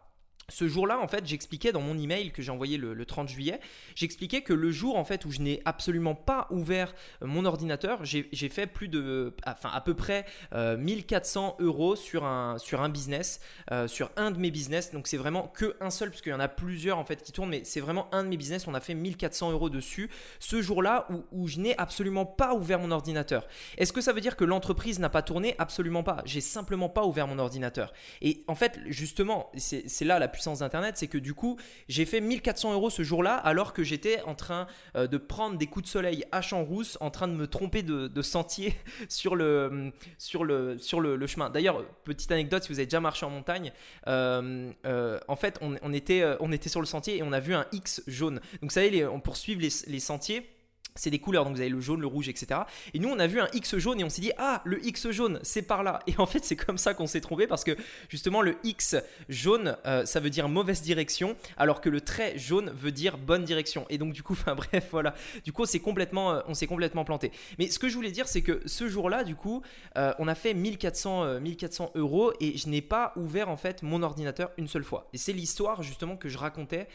ce 0.49 0.69
jour-là, 0.69 0.99
en 1.01 1.09
fait, 1.09 1.27
j'expliquais 1.27 1.73
dans 1.73 1.81
mon 1.81 1.99
email 1.99 2.31
que 2.31 2.41
j'ai 2.41 2.53
envoyé 2.53 2.79
le, 2.79 3.07
30 3.07 3.29
juillet, 3.29 3.61
j'expliquais 3.95 4.43
que 4.43 4.53
le 4.53 4.71
jour 4.71 4.97
en 4.97 5.05
fait 5.05 5.25
où 5.25 5.31
je 5.31 5.41
n'ai 5.41 5.63
absolument 5.65 6.15
pas 6.15 6.49
ouvert 6.51 6.93
euh, 7.23 7.27
mon 7.27 7.45
ordinateur, 7.45 8.05
j'ai 8.05 8.49
fait 8.49 8.67
plus 8.67 8.89
de, 8.89 9.33
enfin 9.47 9.71
à 9.73 9.81
peu 9.81 9.95
près 9.95 10.25
1400 10.53 11.57
euh, 11.61 11.65
euros 11.65 11.97
sur 11.97 12.25
un, 12.25 12.59
sur 12.59 12.81
un 12.81 12.89
business, 12.89 13.41
euh, 13.71 13.87
sur 13.87 14.11
un 14.17 14.31
de 14.31 14.39
mes 14.39 14.51
business. 14.51 14.93
Donc 14.93 15.07
c'est 15.07 15.17
vraiment 15.17 15.49
que 15.49 15.77
un 15.81 15.91
seul, 15.91 16.11
parce 16.11 16.23
qu'il 16.23 16.33
y 16.33 16.35
en 16.35 16.41
a 16.41 16.49
plusieurs 16.49 16.99
en 16.99 17.05
fait 17.05 17.23
qui 17.23 17.33
tournent, 17.33 17.51
mais 17.51 17.63
c'est 17.65 17.81
vraiment 17.81 18.09
un 18.13 18.25
de 18.25 18.29
mes 18.29 18.37
business. 18.37 18.67
On 18.67 18.75
a 18.75 18.81
fait 18.81 18.95
1400 18.95 19.53
euros 19.53 19.71
dessus 19.71 20.11
ce 20.39 20.63
jour-là 20.63 21.07
où, 21.11 21.25
où 21.33 21.49
je 21.49 21.59
n'ai 21.59 21.77
absolument 21.79 22.27
pas 22.27 22.55
ouvert 22.55 22.79
mon 22.79 22.91
ordinateur. 22.91 23.47
Est-ce 23.79 23.93
que 23.93 24.01
ça 24.01 24.13
veut 24.13 24.21
dire 24.21 24.37
que 24.37 24.45
l'entreprise 24.45 24.99
n'a 24.99 25.11
pas 25.11 25.23
tourné? 25.23 25.55
Absolument 25.59 26.03
pas. 26.03 26.23
J'ai 26.25 26.41
simplement 26.41 26.89
pas 26.89 27.05
ouvert 27.05 27.27
mon 27.27 27.39
ordinateur. 27.39 27.93
Et 28.21 28.45
en 28.49 28.55
fait, 28.55 28.81
justement, 28.87 29.51
c'est 29.57 30.05
là 30.05 30.19
la 30.19 30.29
puissance 30.37 30.59
d'Internet, 30.59 30.97
c'est 30.99 31.09
que 31.09 31.19
du 31.19 31.35
coup, 31.35 31.57
j'ai 31.89 32.05
fait 32.05 32.21
1400 32.21 32.75
euros 32.75 32.91
ce 32.91 33.03
jour-là 33.03 33.35
alors 33.35 33.73
que 33.73 33.83
j'étais 33.83 34.21
en 34.23 34.35
train 34.35 34.67
euh, 34.95 35.07
de 35.07 35.17
prendre 35.17 35.57
des 35.57 35.67
coups 35.67 35.87
de 35.87 35.91
soleil 35.91 36.25
à 36.31 36.43
Champs-Rousse, 36.43 36.99
en 37.01 37.11
train 37.11 37.27
de 37.27 37.33
me 37.33 37.47
tromper 37.47 37.83
de, 37.83 38.23
sentier 38.23 38.75
sur 39.09 39.35
le, 39.35 39.93
sur 40.19 40.45
le, 40.45 40.79
sur 40.79 41.01
le, 41.01 41.27
chemin. 41.27 41.49
D'ailleurs, 41.49 41.85
petite 42.05 42.31
anecdote, 42.31 42.63
si 42.65 42.69
vous 42.69 42.79
avez 42.79 42.87
déjà 42.87 43.01
marché 43.01 43.25
en 43.25 43.31
montagne, 43.31 43.73
euh, 44.07 44.71
euh, 44.85 45.19
en 45.27 45.37
fait, 45.37 45.59
on, 45.63 45.93
était, 45.93 46.25
on 46.41 46.53
était 46.53 46.69
sur 46.69 46.81
le 46.81 46.87
sentier 46.87 47.17
et 47.17 47.23
on 47.23 47.33
a 47.33 47.41
vu 47.41 47.55
un 47.55 47.67
X 47.73 48.03
jaune. 48.07 48.35
Donc, 48.61 48.65
vous 48.65 48.71
savez, 48.71 49.07
on 49.07 49.21
poursuit 49.21 49.55
les, 49.55 49.71
les 49.87 50.01
sentiers 50.01 50.56
c'est 50.97 51.11
des 51.11 51.19
couleurs, 51.19 51.45
donc 51.45 51.55
vous 51.55 51.61
avez 51.61 51.71
le 51.71 51.81
jaune, 51.81 52.01
le 52.01 52.07
rouge, 52.07 52.29
etc. 52.29 52.61
Et 52.95 52.99
nous, 52.99 53.09
on 53.09 53.19
a 53.19 53.27
vu 53.27 53.41
un 53.41 53.49
X 53.53 53.77
jaune 53.79 54.01
et 54.01 54.05
on 54.05 54.09
s'est 54.09 54.23
dit, 54.23 54.33
ah, 54.39 54.63
le 54.65 54.85
X 54.85 55.11
jaune, 55.11 55.39
c'est 55.43 55.63
par 55.63 55.83
là. 55.83 56.01
Et 56.07 56.15
en 56.19 56.27
fait, 56.27 56.45
c'est 56.45 56.57
comme 56.57 56.79
ça 56.79 56.95
qu'on 56.95 57.07
s'est 57.07 57.21
trompé 57.21 57.47
parce 57.47 57.65
que 57.65 57.77
justement, 58.09 58.43
le 58.43 58.57
X 58.65 58.97
jaune, 59.29 59.77
euh, 59.87 60.05
ça 60.05 60.21
veut 60.21 60.31
dire 60.31 60.49
mauvaise 60.49 60.83
direction, 60.83 61.37
alors 61.57 61.81
que 61.81 61.89
le 61.89 62.01
trait 62.01 62.39
jaune 62.39 62.71
veut 62.71 62.93
dire 62.93 63.19
bonne 63.19 63.45
direction. 63.45 63.87
Et 63.91 63.99
donc, 63.99 64.13
du 64.13 64.23
coup, 64.23 64.33
enfin 64.41 64.55
bref, 64.55 64.89
voilà. 64.91 65.15
Du 65.45 65.53
coup, 65.53 65.65
complètement, 65.83 66.33
euh, 66.33 66.41
on 66.49 66.55
s'est 66.55 66.67
complètement 66.67 67.05
planté. 67.05 67.31
Mais 67.59 67.69
ce 67.69 67.79
que 67.79 67.89
je 67.89 67.95
voulais 67.95 68.11
dire, 68.11 68.29
c'est 68.29 68.43
que 68.43 68.63
ce 68.67 68.89
jour-là, 68.89 69.25
du 69.25 69.35
coup, 69.35 69.63
euh, 69.97 70.13
on 70.19 70.27
a 70.27 70.35
fait 70.35 70.55
1400, 70.55 71.41
1400 71.41 71.93
euros 71.95 72.33
et 72.41 72.57
je 72.57 72.69
n'ai 72.69 72.81
pas 72.81 73.13
ouvert 73.17 73.49
en 73.49 73.57
fait 73.57 73.83
mon 73.83 74.03
ordinateur 74.03 74.51
une 74.57 74.69
seule 74.69 74.85
fois. 74.85 75.09
Et 75.13 75.19
c'est 75.19 75.33
l'histoire 75.33 75.83
justement 75.83 76.17
que 76.17 76.29
je 76.29 76.39
racontais 76.39 76.89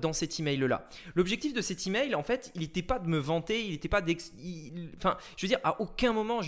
dans 0.00 0.12
cet 0.12 0.40
email-là. 0.40 0.88
L'objectif 1.14 1.52
de 1.52 1.60
cet 1.60 1.86
email, 1.86 2.14
en 2.14 2.22
fait, 2.22 2.50
il 2.54 2.62
n'était 2.62 2.82
pas 2.82 2.98
de 2.98 3.08
me 3.08 3.18
vendre 3.18 3.35
il 3.48 3.72
n'était 3.72 3.88
pas 3.88 4.02
enfin 4.96 5.16
je 5.36 5.42
veux 5.42 5.48
dire 5.48 5.60
à 5.64 5.80
aucun 5.80 6.12
moment 6.12 6.40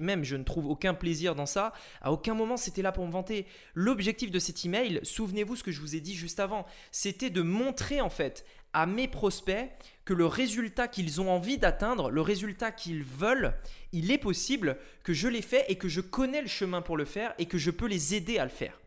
même 0.00 0.24
je 0.24 0.36
ne 0.36 0.44
trouve 0.44 0.66
aucun 0.66 0.94
plaisir 0.94 1.34
dans 1.34 1.46
ça 1.46 1.72
à 2.00 2.12
aucun 2.12 2.34
moment 2.34 2.56
c'était 2.56 2.82
là 2.82 2.92
pour 2.92 3.06
me 3.06 3.12
vanter 3.12 3.46
l'objectif 3.74 4.30
de 4.30 4.38
cet 4.38 4.64
email 4.64 5.00
souvenez-vous 5.02 5.56
ce 5.56 5.64
que 5.64 5.72
je 5.72 5.80
vous 5.80 5.96
ai 5.96 6.00
dit 6.00 6.14
juste 6.14 6.40
avant 6.40 6.66
c'était 6.90 7.30
de 7.30 7.42
montrer 7.42 8.00
en 8.00 8.10
fait 8.10 8.44
à 8.74 8.86
mes 8.86 9.08
prospects 9.08 9.70
que 10.04 10.12
le 10.12 10.26
résultat 10.26 10.88
qu'ils 10.88 11.20
ont 11.20 11.30
envie 11.30 11.56
d'atteindre, 11.56 12.10
le 12.10 12.20
résultat 12.20 12.72
qu'ils 12.72 13.04
veulent, 13.04 13.54
il 13.92 14.10
est 14.10 14.18
possible, 14.18 14.76
que 15.04 15.14
je 15.14 15.28
l'ai 15.28 15.40
fait 15.40 15.64
et 15.68 15.76
que 15.76 15.88
je 15.88 16.00
connais 16.00 16.42
le 16.42 16.48
chemin 16.48 16.82
pour 16.82 16.96
le 16.96 17.04
faire 17.04 17.32
et 17.38 17.46
que 17.46 17.56
je 17.56 17.70
peux 17.70 17.86
les 17.86 18.14
aider 18.14 18.38
à 18.38 18.44
le 18.44 18.50
faire. 18.50 18.78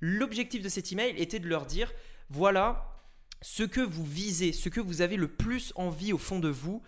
L'objectif 0.00 0.62
de 0.62 0.68
cet 0.68 0.90
email 0.90 1.14
était 1.18 1.38
de 1.38 1.48
leur 1.48 1.66
dire, 1.66 1.92
voilà, 2.30 2.97
ce 3.40 3.62
que 3.62 3.80
vous 3.80 4.04
visez, 4.04 4.52
ce 4.52 4.68
que 4.68 4.80
vous 4.80 5.00
avez 5.00 5.16
le 5.16 5.28
plus 5.28 5.72
envie 5.76 6.12
au 6.12 6.18
fond 6.18 6.40
de 6.40 6.48
vous, 6.48 6.82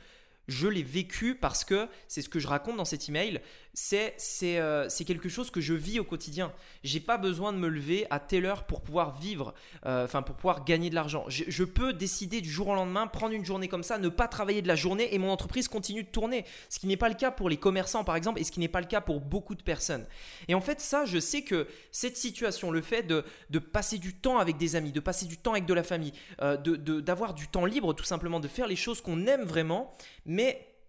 je 0.49 0.69
l'ai 0.69 0.83
vécu 0.83 1.35
parce 1.35 1.65
que 1.65 1.89
c'est 2.09 2.23
ce 2.23 2.29
que 2.29 2.41
je 2.41 2.49
raconte 2.49 2.77
dans 2.77 2.85
cet 2.85 3.09
email 3.09 3.41
c'est 3.75 4.59
euh, 4.59 4.89
quelque 5.07 5.29
chose 5.29 5.51
que 5.51 5.61
je 5.61 5.75
vis 5.75 6.01
au 6.01 6.05
quotidien. 6.05 6.53
J'ai 6.83 7.01
pas 7.01 7.19
besoin 7.19 7.53
de 7.53 7.59
me 7.59 7.69
lever 7.69 8.07
à 8.11 8.19
telle 8.19 8.45
heure 8.45 8.65
pour 8.65 8.83
pouvoir 8.83 9.19
vivre, 9.19 9.55
euh, 9.87 10.05
enfin 10.05 10.23
pour 10.23 10.35
pouvoir 10.35 10.65
gagner 10.65 10.91
de 10.91 10.95
l'argent. 10.95 11.25
Je, 11.29 11.65
peux 11.65 11.93
décider 11.93 12.41
du 12.41 12.51
jour 12.51 12.69
au 12.69 12.75
lendemain, 12.75 13.07
prendre 13.07 13.33
une 13.33 13.45
journée 13.45 13.69
comme 13.69 13.83
ça, 13.83 13.99
ne 13.99 14.09
pas 14.09 14.27
travailler 14.27 14.61
de 14.61 14.69
la 14.69 14.75
journée 14.75 15.15
et 15.15 15.19
mon 15.19 15.31
entreprise 15.31 15.69
continue 15.69 16.03
de 16.03 16.09
tourner. 16.09 16.45
Ce 16.69 16.79
qui 16.79 16.87
n'est 16.87 16.97
pas 16.97 17.09
le 17.09 17.15
cas 17.15 17.31
pour 17.31 17.49
les 17.49 17.59
commerçants 17.59 18.03
par 18.03 18.17
exemple 18.17 18.41
et 18.41 18.45
ce 18.45 18.51
qui 18.51 18.61
n'est 18.61 18.69
pas 18.69 18.81
le 18.81 18.87
cas 18.87 19.01
pour 19.01 19.21
beaucoup 19.21 19.55
de 19.55 19.63
personnes. 19.63 20.07
Et 20.49 20.55
en 20.55 20.61
fait 20.61 20.81
ça, 20.81 21.05
je 21.05 21.19
sais 21.19 21.43
que 21.43 21.69
cette 21.93 22.17
situation, 22.17 22.71
le 22.71 22.81
fait 22.81 23.05
de, 23.05 23.25
de 23.51 23.59
passer 23.59 23.99
du 23.99 24.15
temps 24.15 24.39
avec 24.39 24.57
des 24.57 24.75
amis, 24.75 24.93
de 24.93 25.01
passer 25.01 25.27
du 25.27 25.37
temps 25.37 25.53
avec 25.53 25.67
de 25.67 25.75
la 25.75 25.85
famille, 25.85 26.13
euh, 26.43 26.57
d'avoir 26.57 27.35
du 27.35 27.47
temps 27.47 27.67
libre 27.67 27.95
tout 27.95 28.05
simplement, 28.05 28.41
de 28.41 28.49
faire 28.49 28.67
les 28.67 28.77
choses 28.77 29.01
qu'on 29.01 29.27
aime 29.27 29.45
vraiment, 29.45 29.95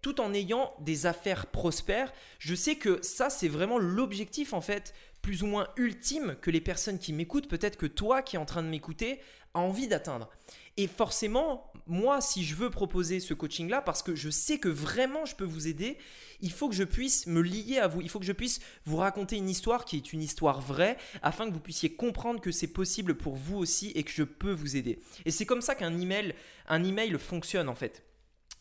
tout 0.02 0.20
en 0.20 0.34
ayant 0.34 0.74
des 0.80 1.06
affaires 1.06 1.46
prospères. 1.46 2.12
Je 2.38 2.54
sais 2.54 2.74
que 2.74 3.00
ça, 3.02 3.30
c'est 3.30 3.48
vraiment 3.48 3.78
l'objectif 3.78 4.52
en 4.52 4.60
fait, 4.60 4.94
plus 5.22 5.44
ou 5.44 5.46
moins 5.46 5.68
ultime 5.76 6.36
que 6.42 6.50
les 6.50 6.60
personnes 6.60 6.98
qui 6.98 7.12
m'écoutent, 7.12 7.48
peut-être 7.48 7.78
que 7.78 7.86
toi 7.86 8.22
qui 8.22 8.36
es 8.36 8.38
en 8.38 8.44
train 8.44 8.62
de 8.62 8.68
m'écouter, 8.68 9.20
a 9.54 9.60
envie 9.60 9.86
d'atteindre. 9.86 10.30
Et 10.76 10.86
forcément, 10.86 11.70
moi, 11.86 12.20
si 12.20 12.42
je 12.44 12.54
veux 12.54 12.70
proposer 12.70 13.20
ce 13.20 13.34
coaching-là, 13.34 13.82
parce 13.82 14.02
que 14.02 14.14
je 14.14 14.30
sais 14.30 14.58
que 14.58 14.68
vraiment 14.68 15.26
je 15.26 15.36
peux 15.36 15.44
vous 15.44 15.68
aider, 15.68 15.98
il 16.40 16.50
faut 16.50 16.68
que 16.68 16.74
je 16.74 16.84
puisse 16.84 17.26
me 17.26 17.42
lier 17.42 17.78
à 17.78 17.86
vous. 17.86 18.00
Il 18.00 18.08
faut 18.08 18.18
que 18.18 18.24
je 18.24 18.32
puisse 18.32 18.60
vous 18.86 18.96
raconter 18.96 19.36
une 19.36 19.50
histoire 19.50 19.84
qui 19.84 19.96
est 19.96 20.12
une 20.12 20.22
histoire 20.22 20.60
vraie, 20.60 20.96
afin 21.22 21.46
que 21.46 21.52
vous 21.52 21.60
puissiez 21.60 21.94
comprendre 21.94 22.40
que 22.40 22.50
c'est 22.50 22.72
possible 22.72 23.14
pour 23.14 23.36
vous 23.36 23.58
aussi 23.58 23.90
et 23.94 24.02
que 24.02 24.10
je 24.10 24.22
peux 24.22 24.52
vous 24.52 24.76
aider. 24.76 24.98
Et 25.26 25.30
c'est 25.30 25.46
comme 25.46 25.60
ça 25.60 25.74
qu'un 25.74 25.98
email, 26.00 26.34
un 26.66 26.82
email 26.82 27.16
fonctionne 27.18 27.68
en 27.68 27.74
fait. 27.74 28.02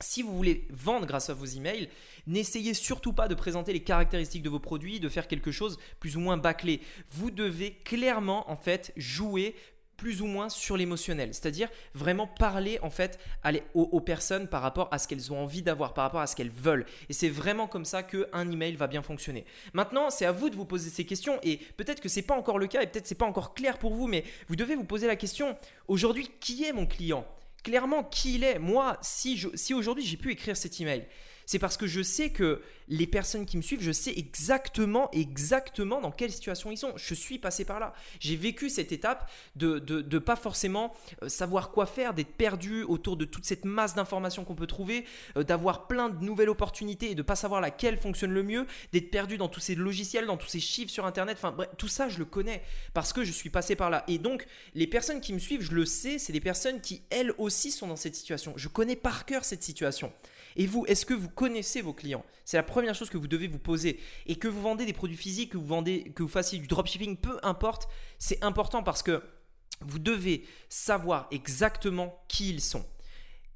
Si 0.01 0.21
vous 0.21 0.35
voulez 0.35 0.67
vendre 0.69 1.05
grâce 1.05 1.29
à 1.29 1.33
vos 1.33 1.45
emails, 1.45 1.89
n'essayez 2.27 2.73
surtout 2.73 3.13
pas 3.13 3.27
de 3.27 3.35
présenter 3.35 3.73
les 3.73 3.83
caractéristiques 3.83 4.43
de 4.43 4.49
vos 4.49 4.59
produits, 4.59 4.99
de 4.99 5.09
faire 5.09 5.27
quelque 5.27 5.51
chose 5.51 5.77
plus 5.99 6.17
ou 6.17 6.19
moins 6.19 6.37
bâclé. 6.37 6.81
Vous 7.11 7.31
devez 7.31 7.73
clairement 7.83 8.49
en 8.49 8.55
fait 8.55 8.91
jouer 8.97 9.55
plus 10.01 10.23
ou 10.23 10.25
moins 10.25 10.49
sur 10.49 10.77
l'émotionnel, 10.77 11.31
c'est-à-dire 11.31 11.69
vraiment 11.93 12.25
parler 12.25 12.79
en 12.81 12.89
fait 12.89 13.19
aux, 13.75 14.01
personnes 14.01 14.47
par 14.47 14.63
rapport 14.63 14.89
à 14.91 14.97
ce 14.97 15.07
qu'elles 15.07 15.31
ont 15.31 15.37
envie 15.37 15.61
d'avoir, 15.61 15.93
par 15.93 16.05
rapport 16.05 16.21
à 16.21 16.25
ce 16.25 16.35
qu'elles 16.35 16.49
veulent. 16.49 16.87
Et 17.07 17.13
c'est 17.13 17.29
vraiment 17.29 17.67
comme 17.67 17.85
ça 17.85 18.01
qu'un 18.01 18.49
email 18.49 18.75
va 18.75 18.87
bien 18.87 19.03
fonctionner. 19.03 19.45
Maintenant, 19.73 20.09
c'est 20.09 20.25
à 20.25 20.31
vous 20.31 20.49
de 20.49 20.55
vous 20.55 20.65
poser 20.65 20.89
ces 20.89 21.05
questions 21.05 21.37
et 21.43 21.57
peut-être 21.77 22.01
que 22.01 22.09
c'est 22.09 22.23
pas 22.23 22.35
encore 22.35 22.57
le 22.57 22.65
cas 22.65 22.81
et 22.81 22.87
peut-être 22.87 23.05
c'est 23.05 23.13
pas 23.13 23.27
encore 23.27 23.53
clair 23.53 23.77
pour 23.77 23.93
vous, 23.93 24.07
mais 24.07 24.23
vous 24.47 24.55
devez 24.55 24.73
vous 24.73 24.85
poser 24.85 25.05
la 25.05 25.15
question 25.15 25.55
aujourd'hui, 25.87 26.31
qui 26.39 26.63
est 26.63 26.73
mon 26.73 26.87
client? 26.87 27.23
Clairement, 27.63 28.03
qui 28.03 28.35
il 28.35 28.43
est. 28.43 28.59
Moi, 28.59 28.97
si, 29.01 29.43
si 29.53 29.73
aujourd'hui 29.73 30.05
j'ai 30.05 30.17
pu 30.17 30.31
écrire 30.31 30.57
cet 30.57 30.79
email, 30.81 31.07
c'est 31.45 31.59
parce 31.59 31.77
que 31.77 31.87
je 31.87 32.01
sais 32.01 32.29
que 32.29 32.61
les 32.87 33.07
personnes 33.07 33.45
qui 33.45 33.57
me 33.57 33.61
suivent, 33.61 33.81
je 33.81 33.91
sais 33.91 34.13
exactement, 34.17 35.09
exactement 35.11 36.01
dans 36.01 36.11
quelle 36.11 36.31
situation 36.31 36.71
ils 36.71 36.77
sont. 36.77 36.93
Je 36.97 37.13
suis 37.13 37.39
passé 37.39 37.63
par 37.63 37.79
là. 37.79 37.93
J'ai 38.19 38.35
vécu 38.35 38.69
cette 38.69 38.91
étape 38.91 39.29
de 39.55 39.81
ne 39.87 40.19
pas 40.19 40.35
forcément 40.35 40.93
euh, 41.23 41.29
savoir 41.29 41.71
quoi 41.71 41.85
faire, 41.85 42.13
d'être 42.13 42.33
perdu 42.33 42.83
autour 42.83 43.17
de 43.17 43.25
toute 43.25 43.45
cette 43.45 43.65
masse 43.65 43.95
d'informations 43.95 44.43
qu'on 44.43 44.55
peut 44.55 44.67
trouver, 44.67 45.05
euh, 45.37 45.43
d'avoir 45.43 45.87
plein 45.87 46.09
de 46.09 46.23
nouvelles 46.23 46.49
opportunités 46.49 47.11
et 47.11 47.15
de 47.15 47.21
pas 47.21 47.35
savoir 47.35 47.61
laquelle 47.61 47.97
fonctionne 47.97 48.31
le 48.31 48.43
mieux, 48.43 48.67
d'être 48.91 49.09
perdu 49.09 49.37
dans 49.37 49.47
tous 49.47 49.59
ces 49.59 49.75
logiciels, 49.75 50.25
dans 50.25 50.37
tous 50.37 50.47
ces 50.47 50.59
chiffres 50.59 50.91
sur 50.91 51.05
Internet. 51.05 51.37
Enfin 51.37 51.51
bref, 51.51 51.69
tout 51.77 51.87
ça, 51.87 52.09
je 52.09 52.19
le 52.19 52.25
connais 52.25 52.61
parce 52.93 53.13
que 53.13 53.23
je 53.23 53.31
suis 53.31 53.49
passé 53.49 53.75
par 53.75 53.89
là. 53.89 54.03
Et 54.07 54.17
donc, 54.17 54.45
les 54.75 54.87
personnes 54.87 55.21
qui 55.21 55.33
me 55.33 55.39
suivent, 55.39 55.61
je 55.61 55.73
le 55.73 55.85
sais, 55.85 56.19
c'est 56.19 56.33
des 56.33 56.41
personnes 56.41 56.81
qui, 56.81 57.03
elles 57.09 57.33
aussi, 57.37 57.71
sont 57.71 57.87
dans 57.87 57.95
cette 57.95 58.15
situation. 58.15 58.53
Je 58.55 58.67
connais 58.67 58.95
par 58.95 59.25
cœur 59.25 59.45
cette 59.45 59.63
situation. 59.63 60.11
Et 60.55 60.65
vous, 60.65 60.85
est-ce 60.87 61.05
que 61.05 61.13
vous 61.13 61.29
connaissez 61.29 61.81
vos 61.81 61.93
clients? 61.93 62.25
C'est 62.45 62.57
la 62.57 62.63
première 62.63 62.95
chose 62.95 63.09
que 63.09 63.17
vous 63.17 63.27
devez 63.27 63.47
vous 63.47 63.59
poser. 63.59 63.99
Et 64.25 64.35
que 64.35 64.47
vous 64.47 64.61
vendez 64.61 64.85
des 64.85 64.93
produits 64.93 65.17
physiques, 65.17 65.51
que 65.51 65.57
vous, 65.57 65.65
vendez, 65.65 66.11
que 66.15 66.23
vous 66.23 66.29
fassiez 66.29 66.59
du 66.59 66.67
dropshipping, 66.67 67.17
peu 67.17 67.39
importe, 67.43 67.87
c'est 68.19 68.43
important 68.43 68.83
parce 68.83 69.03
que 69.03 69.21
vous 69.81 69.99
devez 69.99 70.45
savoir 70.69 71.27
exactement 71.31 72.23
qui 72.27 72.49
ils 72.49 72.61
sont. 72.61 72.85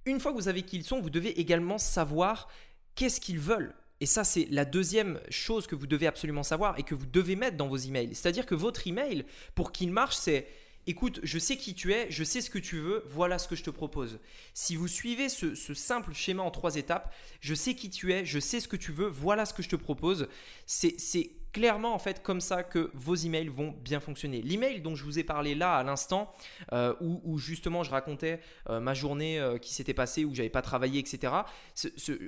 Une 0.06 0.20
fois 0.20 0.32
que 0.32 0.38
vous 0.38 0.44
savez 0.44 0.64
qui 0.64 0.78
ils 0.78 0.84
sont, 0.84 1.02
vous 1.02 1.10
devez 1.10 1.40
également 1.40 1.78
savoir 1.78 2.48
qu'est-ce 2.96 3.20
qu'ils 3.20 3.40
veulent. 3.40 3.74
Et 4.02 4.06
ça, 4.06 4.24
c'est 4.24 4.48
la 4.52 4.66
deuxième 4.66 5.22
chose 5.30 5.68
que 5.68 5.76
vous 5.76 5.88
devez 5.88 6.08
absolument 6.08 6.44
savoir 6.44 6.78
et 6.78 6.84
que 6.84 6.96
vous 6.96 7.06
devez 7.06 7.36
mettre 7.36 7.58
dans 7.58 7.68
vos 7.68 7.78
emails. 7.78 8.14
C'est-à-dire 8.14 8.46
que 8.46 8.56
votre 8.56 8.88
email, 8.88 9.26
pour 9.56 9.72
qu'il 9.72 9.92
marche, 9.92 10.16
c'est 10.16 10.48
écoute, 10.88 11.20
je 11.24 11.40
sais 11.40 11.58
qui 11.58 11.74
tu 11.74 11.94
es, 11.94 12.10
je 12.10 12.24
sais 12.24 12.42
ce 12.42 12.50
que 12.50 12.60
tu 12.60 12.78
veux, 12.78 13.04
voilà 13.08 13.40
ce 13.40 13.48
que 13.48 13.56
je 13.56 13.64
te 13.64 13.70
propose. 13.70 14.20
Si 14.54 14.76
vous 14.76 14.88
suivez 14.88 15.30
ce, 15.30 15.56
simple 15.74 16.14
schéma 16.14 16.44
en 16.44 16.52
trois 16.52 16.76
étapes, 16.76 17.14
je 17.42 17.54
sais 17.54 17.76
qui 17.76 17.90
tu 17.90 18.14
es, 18.14 18.26
je 18.26 18.40
sais 18.40 18.60
ce 18.60 18.68
que 18.68 18.76
tu 18.76 18.92
veux, 18.92 19.08
voilà 19.08 19.46
ce 19.46 19.54
que 19.54 19.64
je 19.64 19.70
te 19.70 19.76
propose, 19.76 20.28
c'est 20.66 21.32
clairement 21.56 21.94
en 21.94 22.00
fait 22.00 22.22
comme 22.22 22.42
ça 22.42 22.64
que 22.64 22.92
vos 22.94 23.16
emails 23.16 23.48
vont 23.48 23.74
bien 23.82 24.02
fonctionner. 24.02 24.42
L'email 24.42 24.82
dont 24.82 24.94
je 24.94 25.06
vous 25.06 25.20
ai 25.20 25.24
parlé 25.24 25.56
là 25.56 25.78
à 25.78 25.84
l'instant, 25.84 26.34
euh, 26.74 26.94
où, 27.00 27.38
justement 27.38 27.82
je 27.82 27.92
racontais 27.92 28.42
euh, 28.70 28.82
ma 28.82 28.94
journée 28.94 29.40
euh, 29.40 29.58
qui 29.58 29.74
s'était 29.74 29.94
passée, 29.94 30.26
où 30.26 30.36
j'avais 30.36 30.50
pas 30.50 30.62
travaillé, 30.62 31.00
etc. 31.00 31.32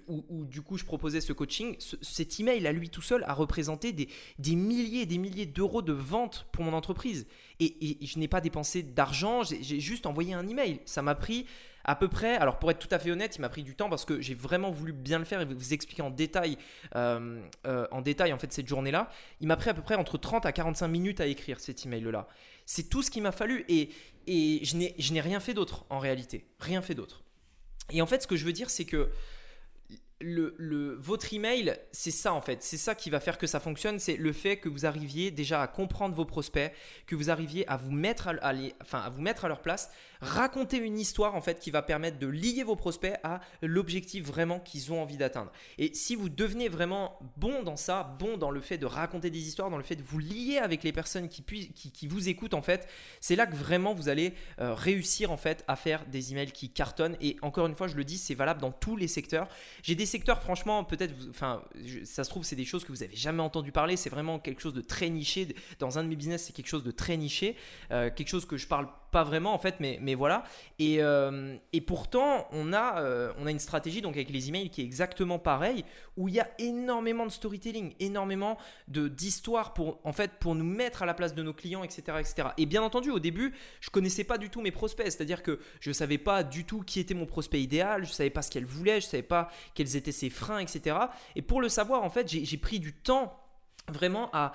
où, 0.08 0.46
du 0.46 0.62
coup 0.62 0.78
je 0.78 0.86
proposais 0.86 1.20
ce 1.20 1.34
coaching, 1.34 1.76
cet 2.02 2.40
email 2.40 2.66
à 2.66 2.72
lui 2.72 2.90
tout 2.90 3.02
seul 3.02 3.26
a 3.28 3.34
représenté 3.34 3.92
des, 3.92 4.08
milliers 4.56 5.02
et 5.02 5.06
des 5.06 5.18
milliers 5.18 5.46
d'euros 5.46 5.82
de 5.82 5.92
ventes 5.92 6.48
pour 6.54 6.64
mon 6.64 6.72
entreprise. 6.72 7.28
Et 7.60 7.98
je 8.02 8.20
n'ai 8.20 8.30
pas 8.30 8.40
dépensé 8.40 8.82
d'argent, 8.82 9.44
j'ai 9.44 9.82
juste 9.82 10.06
envoyé 10.06 10.36
un 10.36 10.48
email. 10.48 10.80
Ça 10.86 11.02
m'a 11.02 11.16
pris 11.16 11.46
à 11.88 11.96
peu 11.96 12.10
près, 12.10 12.36
alors 12.36 12.60
pour 12.60 12.70
être 12.70 12.79
tout 12.79 12.94
à 12.94 13.00
fait 13.00 13.12
honnête, 13.12 13.38
il 13.38 13.41
m'a 13.41 13.50
pris 13.50 13.63
du 13.63 13.74
temps 13.74 13.89
parce 13.89 14.03
que 14.03 14.20
j'ai 14.20 14.36
vraiment 14.36 14.70
voulu 14.70 14.91
bien 14.91 15.20
le 15.20 15.25
faire 15.25 15.39
et 15.39 15.46
vous 15.46 15.74
expliquer 15.74 16.01
en 16.01 16.10
détail, 16.10 16.58
euh, 16.96 17.41
euh, 17.65 17.88
en 17.91 18.01
détail 18.01 18.34
en 18.34 18.38
fait 18.38 18.51
cette 18.51 18.67
journée-là. 18.67 19.10
Il 19.39 19.48
m'a 19.48 19.56
pris 19.56 19.70
à 19.70 19.74
peu 19.74 19.82
près 19.82 19.96
entre 19.96 20.17
30 20.17 20.46
à 20.46 20.51
45 20.51 20.88
minutes 20.89 21.22
à 21.22 21.27
écrire 21.27 21.62
cet 21.62 21.86
email-là. 21.86 22.27
C'est 22.65 22.89
tout 22.89 23.01
ce 23.01 23.10
qu'il 23.10 23.24
m'a 23.24 23.32
fallu 23.32 23.65
et, 23.70 23.89
je 24.27 24.75
n'ai 25.13 25.22
rien 25.22 25.39
fait 25.39 25.53
d'autre 25.53 25.86
en 25.89 26.00
réalité, 26.00 26.46
rien 26.60 26.82
fait 26.82 26.94
d'autre. 26.94 27.24
Et 27.89 28.01
en 28.01 28.06
fait, 28.06 28.22
ce 28.22 28.27
que 28.27 28.36
je 28.36 28.44
veux 28.44 28.51
dire, 28.51 28.70
c'est 28.70 28.84
que 28.84 29.10
votre 30.20 31.34
email, 31.34 31.77
c'est 31.91 32.12
ça 32.12 32.34
en 32.34 32.41
fait. 32.41 32.63
C'est 32.63 32.77
ça 32.77 32.96
qui 32.96 33.10
va 33.10 33.20
faire 33.20 33.38
que 33.38 33.46
ça 33.46 33.60
fonctionne. 33.60 34.00
C'est 34.00 34.17
le 34.17 34.34
fait 34.34 34.58
que 34.58 34.67
vous 34.70 34.86
arriviez 34.86 35.32
déjà 35.32 35.62
à 35.62 35.67
comprendre 35.67 36.15
vos 36.15 36.25
prospects, 36.25 36.72
que 37.06 37.15
vous 37.15 37.29
arriviez 37.29 37.67
à 37.70 37.77
vous 37.77 37.91
mettre 37.91 38.27
à 38.27 39.48
leur 39.48 39.62
place, 39.62 39.91
raconter 40.22 40.78
une 40.78 41.00
histoire 41.00 41.36
en 41.36 41.42
fait 41.42 41.60
qui 41.60 41.72
va 41.72 41.82
permettre 41.82 42.20
de 42.20 42.28
lier 42.28 42.64
vos 42.64 42.76
prospects 42.76 43.16
à 43.24 43.42
l'objectif 43.62 44.26
vraiment 44.26 44.60
qu'ils 44.60 44.92
ont 44.92 45.02
envie 45.02 45.18
d'atteindre. 45.18 45.52
Et 45.78 45.94
si 45.94 46.16
vous 46.16 46.30
devenez 46.30 46.70
vraiment 46.70 47.20
bon 47.38 47.64
dans 47.64 47.78
ça, 47.78 48.16
bon 48.20 48.38
dans 48.38 48.52
le 48.52 48.62
fait 48.62 48.78
de 48.78 48.86
raconter 48.86 49.30
des 49.30 49.48
histoires, 49.48 49.70
dans 49.70 49.78
le 49.78 49.84
fait 49.84 49.96
de 49.96 50.04
vous 50.04 50.20
lier 50.20 50.58
avec 50.58 50.84
les 50.84 50.92
personnes 50.92 51.30
qui, 51.30 51.44
qui, 51.44 51.92
qui 51.92 52.08
vous 52.08 52.30
écoutent 52.30 52.54
en 52.54 52.62
fait, 52.62 52.88
c'est 53.20 53.36
là 53.36 53.46
que 53.46 53.56
vraiment 53.56 53.94
vous 53.94 54.10
allez 54.10 54.34
euh, 54.60 54.74
réussir 54.74 55.32
en 55.32 55.38
fait 55.38 55.64
à 55.68 55.76
faire 55.76 56.06
des 56.06 56.32
emails 56.32 56.52
qui 56.52 56.70
cartonnent. 56.70 57.18
Et 57.22 57.38
encore 57.42 57.68
une 57.68 57.76
fois, 57.76 57.88
je 57.88 57.96
le 57.96 58.04
dis, 58.04 58.18
c'est 58.18 58.36
valable 58.36 58.62
dans 58.62 58.72
tous 58.72 58.96
les 58.96 59.08
secteurs. 59.08 59.48
J'ai 59.84 59.96
des 59.96 60.06
secteurs, 60.06 60.42
franchement, 60.42 60.84
peut-être, 60.84 61.14
enfin, 61.30 61.64
ça 62.04 62.24
se 62.24 62.30
trouve, 62.30 62.44
c'est 62.44 62.56
des 62.56 62.66
choses 62.66 62.84
que 62.84 62.92
vous 62.92 63.04
avez 63.04 63.16
jamais 63.16 63.42
entendu 63.42 63.72
parler. 63.72 63.98
C'est 63.98 64.10
vraiment 64.10 64.40
quelque 64.40 64.62
chose 64.62 64.74
de 64.74 64.82
très 64.82 65.10
niché. 65.10 65.48
Dans 65.80 65.98
un 65.98 66.04
de 66.04 66.10
mes 66.10 66.16
business, 66.16 66.46
c'est 66.46 66.54
quelque 66.54 66.68
chose 66.68 66.84
de 66.84 66.92
très 66.92 67.18
niché, 67.18 67.56
euh, 67.92 68.10
quelque 68.10 68.30
chose 68.30 68.46
que 68.46 68.58
je 68.58 68.68
parle 68.68 68.88
pas 69.12 69.24
vraiment 69.24 69.54
en 69.54 69.58
fait, 69.58 69.76
mais, 69.80 70.00
mais 70.02 70.07
voilà. 70.16 70.44
Et, 70.80 70.98
euh, 71.02 71.56
pourtant, 71.86 72.48
on 72.52 72.74
a, 72.74 73.00
euh, 73.00 73.32
on 73.38 73.46
a 73.46 73.52
une 73.52 73.60
stratégie 73.60 74.02
donc 74.02 74.16
avec 74.16 74.30
les 74.30 74.50
emails 74.50 74.70
qui 74.70 74.82
est 74.82 74.84
exactement 74.84 75.40
pareil, 75.40 75.86
où 76.18 76.28
il 76.28 76.36
y 76.36 76.40
a 76.40 76.50
énormément 76.60 77.26
de 77.26 77.32
storytelling, 77.32 77.94
énormément 78.00 78.58
d'histoires 78.88 79.74
pour 79.74 80.00
en 80.04 80.12
fait 80.12 80.32
pour 80.40 80.56
nous 80.56 80.66
mettre 80.66 81.04
à 81.04 81.06
la 81.06 81.14
place 81.14 81.34
de 81.34 81.44
nos 81.44 81.54
clients, 81.54 81.84
etc., 81.84 82.02
etc. 82.20 82.50
Et 82.58 82.66
bien 82.66 82.84
entendu, 82.84 83.10
au 83.10 83.20
début, 83.20 83.54
je 83.80 83.90
connaissais 83.90 84.24
pas 84.24 84.38
du 84.38 84.50
tout 84.50 84.62
mes 84.62 84.72
prospects, 84.72 85.06
c'est-à-dire 85.06 85.44
que 85.44 85.60
je 85.80 85.92
savais 85.92 86.18
pas 86.18 86.44
du 86.44 86.66
tout 86.66 86.82
qui 86.82 87.00
était 87.00 87.14
mon 87.14 87.26
prospect 87.26 87.62
idéal, 87.62 88.06
je 88.06 88.12
savais 88.12 88.30
pas 88.30 88.42
ce 88.42 88.52
qu'elle 88.52 88.66
voulait, 88.66 89.00
je 89.00 89.06
savais 89.06 89.24
pas 89.24 89.50
quels 89.74 89.96
étaient 89.96 90.12
ses 90.12 90.30
freins, 90.30 90.60
etc. 90.60 90.98
Et 91.36 91.42
pour 91.42 91.62
le 91.62 91.70
savoir, 91.70 92.04
en 92.04 92.10
fait, 92.10 92.28
j'ai 92.28 92.58
pris 92.58 92.80
du 92.80 92.94
temps 92.94 93.40
vraiment 93.90 94.30
à, 94.34 94.54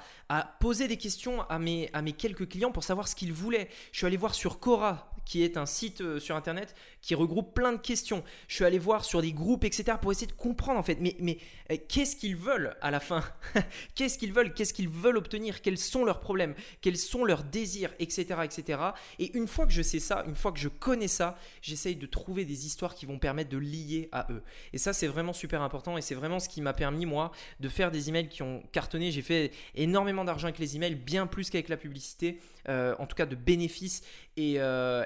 poser 0.61 0.89
des 0.89 0.97
questions 0.97 1.43
à 1.49 1.59
mes, 1.59 1.91
à 1.93 2.03
mes 2.03 2.13
quelques 2.13 2.49
clients 2.49 2.73
pour 2.73 2.85
savoir 2.85 3.09
ce 3.09 3.15
qu'ils 3.15 3.33
voulaient. 3.33 3.69
Je 3.93 3.99
suis 3.99 4.07
allé 4.07 4.17
voir 4.17 4.35
sur 4.35 4.61
Cora, 4.61 5.11
qui 5.25 5.43
est 5.43 5.57
un 5.57 5.67
site 5.67 6.01
euh, 6.01 6.19
sur 6.19 6.37
internet 6.37 6.75
qui 7.01 7.15
regroupe 7.15 7.55
plein 7.55 7.73
de 7.73 7.79
questions. 7.79 8.23
Je 8.49 8.55
suis 8.57 8.65
allé 8.65 8.79
voir 8.79 9.05
sur 9.05 9.23
des 9.23 9.33
groupes, 9.33 9.65
etc. 9.65 9.97
pour 10.01 10.13
essayer 10.13 10.27
de 10.27 10.33
comprendre 10.33 10.79
en 10.79 10.83
fait, 10.83 10.99
mais, 11.01 11.39
euh, 11.71 11.77
qu'est-ce 11.89 12.17
qu'ils 12.17 12.37
veulent 12.37 12.77
à 12.81 12.91
la 12.91 13.01
fin 13.01 13.23
Qu'est-ce 13.95 14.19
qu'ils 14.19 14.33
veulent 14.33 14.55
Qu'est-ce 14.55 14.73
qu'ils 14.73 14.89
veulent 14.89 15.17
obtenir 15.17 15.63
Quels 15.63 15.79
sont 15.79 16.05
leurs 16.05 16.21
problèmes 16.21 16.55
Quels 16.81 16.97
sont 16.97 17.25
leurs 17.25 17.45
désirs 17.45 17.93
Etc. 17.99 18.25
etc. 18.45 18.81
Et 19.19 19.37
une 19.37 19.49
fois 19.49 19.67
que 19.67 19.73
je 19.73 19.83
sais 19.83 19.99
ça, 19.99 20.25
une 20.27 20.35
fois 20.35 20.53
que 20.53 20.59
je 20.59 20.69
connais 20.69 21.09
ça, 21.09 21.39
j'essaye 21.61 21.97
de 21.97 22.07
trouver 22.07 22.45
des 22.45 22.67
histoires 22.67 22.95
qui 22.95 23.07
vont 23.07 23.19
permettre 23.19 23.51
de 23.51 23.59
lier 23.59 24.09
à 24.13 24.27
eux. 24.31 24.43
Et 24.73 24.79
ça, 24.79 24.93
c'est 24.93 25.07
vraiment 25.07 25.33
super 25.33 25.63
important 25.63 25.97
et 25.99 26.03
c'est 26.03 26.15
vraiment 26.15 26.41
ce 26.41 26.49
qui 26.49 26.61
m'a 26.61 26.73
permis, 26.73 27.07
moi, 27.07 27.33
de 27.61 27.69
faire 27.69 27.91
des 27.91 28.09
emails 28.09 28.29
qui 28.29 28.43
ont 28.43 28.63
cartonné. 28.73 29.11
J'ai 29.11 29.23
fait 29.23 29.53
énormément 29.75 30.25
d'argent 30.25 30.47
avec 30.49 30.59
les 30.59 30.77
emails, 30.77 30.95
bien 30.95 31.27
plus 31.27 31.51
qu'avec 31.51 31.69
la 31.69 31.77
publicité, 31.77 32.39
euh, 32.69 32.95
en 32.99 33.07
tout 33.07 33.17
cas 33.17 33.27
de 33.27 33.35
bénéfices. 33.35 34.03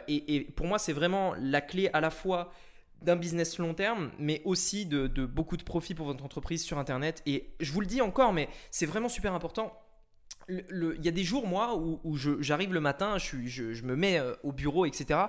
Et, 0.09 0.41
pour 0.57 0.67
moi, 0.67 0.79
c'est 0.79 0.93
vraiment 0.93 1.35
la 1.41 1.61
clé 1.61 1.91
à 1.93 2.01
la 2.01 2.11
fois 2.11 2.53
d'un 3.03 3.17
business 3.17 3.59
long 3.59 3.75
terme, 3.75 4.11
mais 4.19 4.43
aussi 4.45 4.87
de, 4.87 5.07
beaucoup 5.27 5.57
de 5.57 5.63
profit 5.63 5.95
pour 5.95 6.07
votre 6.07 6.25
entreprise 6.25 6.65
sur 6.65 6.79
Internet. 6.79 7.23
Et 7.27 7.51
je 7.61 7.73
vous 7.73 7.81
le 7.81 7.87
dis 7.87 8.01
encore, 8.01 8.33
mais 8.33 8.49
c'est 8.71 8.87
vraiment 8.87 9.09
super 9.09 9.35
important 9.35 9.73
il 10.49 11.05
y 11.05 11.09
a 11.09 11.13
des 11.13 11.25
jours, 11.25 11.47
moi, 11.47 11.77
où, 11.77 12.17
j'arrive 12.41 12.73
le 12.73 12.81
matin, 12.81 13.19
je, 13.19 13.83
me 13.83 13.97
mets 13.97 14.19
euh, 14.19 14.35
au 14.43 14.53
bureau, 14.53 14.87
etc. 14.87 15.21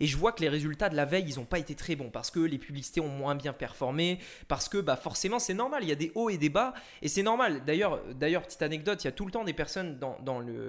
Et 0.00 0.06
je 0.06 0.16
vois 0.16 0.32
que 0.32 0.40
les 0.40 0.48
résultats 0.48 0.88
de 0.88 0.96
la 0.96 1.04
veille, 1.04 1.26
ils 1.28 1.36
n'ont 1.36 1.44
pas 1.44 1.58
été 1.58 1.74
très 1.74 1.96
bons 1.96 2.10
parce 2.10 2.30
que 2.30 2.40
les 2.40 2.58
publicités 2.58 3.00
ont 3.00 3.08
moins 3.08 3.34
bien 3.34 3.52
performé, 3.52 4.18
parce 4.48 4.68
que 4.68 4.78
bah, 4.78 4.96
forcément, 4.96 5.38
c'est 5.38 5.54
normal, 5.54 5.82
il 5.82 5.88
y 5.88 5.92
a 5.92 5.96
des 5.96 6.12
hauts 6.14 6.30
et 6.30 6.38
des 6.38 6.48
bas, 6.48 6.74
et 7.02 7.08
c'est 7.08 7.22
normal. 7.22 7.64
D'ailleurs, 7.64 8.00
d'ailleurs, 8.14 8.42
petite 8.42 8.62
anecdote, 8.62 9.02
il 9.04 9.06
y 9.06 9.08
a 9.08 9.12
tout 9.12 9.26
le 9.26 9.30
temps 9.30 9.44
des 9.44 9.52
personnes 9.52 9.98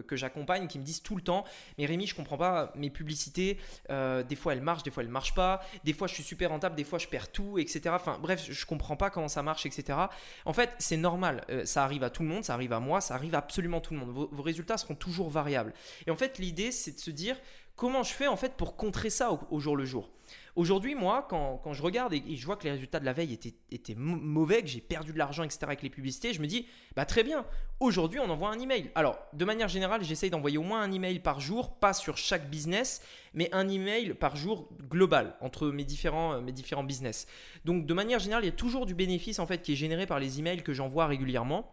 que 0.07 0.15
j'accompagne 0.15 0.67
qui 0.67 0.79
me 0.79 0.83
disent 0.83 1.01
tout 1.01 1.15
le 1.15 1.21
temps, 1.21 1.45
mais 1.77 1.85
Rémi, 1.85 2.07
je 2.07 2.15
comprends 2.15 2.37
pas 2.37 2.71
mes 2.75 2.89
publicités, 2.89 3.57
euh, 3.89 4.23
des 4.23 4.35
fois 4.35 4.53
elles 4.53 4.61
marchent, 4.61 4.83
des 4.83 4.91
fois 4.91 5.03
elles 5.03 5.09
marchent 5.09 5.35
pas, 5.35 5.61
des 5.83 5.93
fois 5.93 6.07
je 6.07 6.13
suis 6.13 6.23
super 6.23 6.49
rentable, 6.49 6.75
des 6.75 6.83
fois 6.83 6.99
je 6.99 7.07
perds 7.07 7.31
tout, 7.31 7.57
etc. 7.57 7.81
Enfin 7.89 8.17
bref, 8.21 8.45
je 8.49 8.65
comprends 8.65 8.95
pas 8.95 9.09
comment 9.09 9.27
ça 9.27 9.43
marche, 9.43 9.65
etc. 9.65 9.97
En 10.45 10.53
fait, 10.53 10.71
c'est 10.77 10.97
normal, 10.97 11.43
euh, 11.49 11.65
ça 11.65 11.83
arrive 11.83 12.03
à 12.03 12.09
tout 12.09 12.23
le 12.23 12.29
monde, 12.29 12.43
ça 12.43 12.53
arrive 12.53 12.73
à 12.73 12.79
moi, 12.79 13.01
ça 13.01 13.15
arrive 13.15 13.35
à 13.35 13.39
absolument 13.39 13.81
tout 13.81 13.93
le 13.93 13.94
monde 13.94 13.94
vos, 14.03 14.41
résultats 14.41 14.77
seront 14.77 14.95
toujours 14.95 15.29
variables. 15.29 15.73
Et 16.07 16.11
en 16.11 16.15
fait, 16.15 16.39
l'idée, 16.39 16.71
c'est 16.71 16.93
de 16.93 16.99
se 16.99 17.11
dire 17.11 17.37
comment 17.75 18.03
je 18.03 18.13
fais 18.13 18.27
en 18.27 18.37
fait 18.37 18.53
pour 18.53 18.75
contrer 18.75 19.09
ça 19.09 19.31
au, 19.51 19.59
jour 19.59 19.75
le 19.75 19.85
jour? 19.85 20.09
Aujourd'hui, 20.55 20.95
moi, 20.95 21.27
quand, 21.29 21.73
je 21.73 21.81
regarde 21.83 22.13
et, 22.13 22.23
je 22.35 22.45
vois 22.45 22.55
que 22.55 22.63
les 22.63 22.71
résultats 22.71 22.99
de 22.99 23.05
la 23.05 23.13
veille 23.13 23.33
étaient, 23.33 23.53
étaient 23.71 23.95
mauvais, 23.95 24.61
que 24.61 24.67
j'ai 24.67 24.79
perdu 24.79 25.11
de 25.11 25.17
l'argent, 25.17 25.43
etc. 25.43 25.59
avec 25.63 25.83
les 25.83 25.89
publicités, 25.89 26.33
je 26.33 26.41
me 26.41 26.47
dis, 26.47 26.65
bah 26.95 27.05
très 27.05 27.23
bien, 27.23 27.45
aujourd'hui, 27.79 28.19
on 28.19 28.29
envoie 28.29 28.49
un 28.49 28.59
email. 28.59 28.89
Alors, 28.95 29.19
de 29.33 29.45
manière 29.45 29.67
générale, 29.67 30.03
j'essaye 30.03 30.29
d'envoyer 30.29 30.57
au 30.57 30.63
moins 30.63 30.81
un 30.81 30.91
email 30.91 31.19
par 31.19 31.41
jour, 31.41 31.75
pas 31.75 31.93
sur 31.93 32.17
chaque 32.17 32.49
business, 32.49 33.01
mais 33.33 33.49
un 33.51 33.67
email 33.67 34.13
par 34.13 34.35
jour 34.37 34.69
global 34.89 35.35
entre 35.41 35.67
mes 35.67 35.83
différents, 35.83 36.41
mes 36.41 36.53
différents 36.53 36.85
business. 36.85 37.27
Donc, 37.65 37.85
de 37.85 37.93
manière 37.93 38.19
générale, 38.19 38.45
il 38.45 38.47
y 38.47 38.53
a 38.53 38.55
toujours 38.55 38.85
du 38.85 38.95
bénéfice 38.95 39.39
en 39.39 39.45
fait 39.45 39.61
qui 39.61 39.73
est 39.73 39.75
généré 39.77 40.07
par 40.07 40.19
les 40.19 40.39
emails 40.39 40.63
que 40.63 40.73
j'envoie 40.73 41.05
régulièrement. 41.05 41.69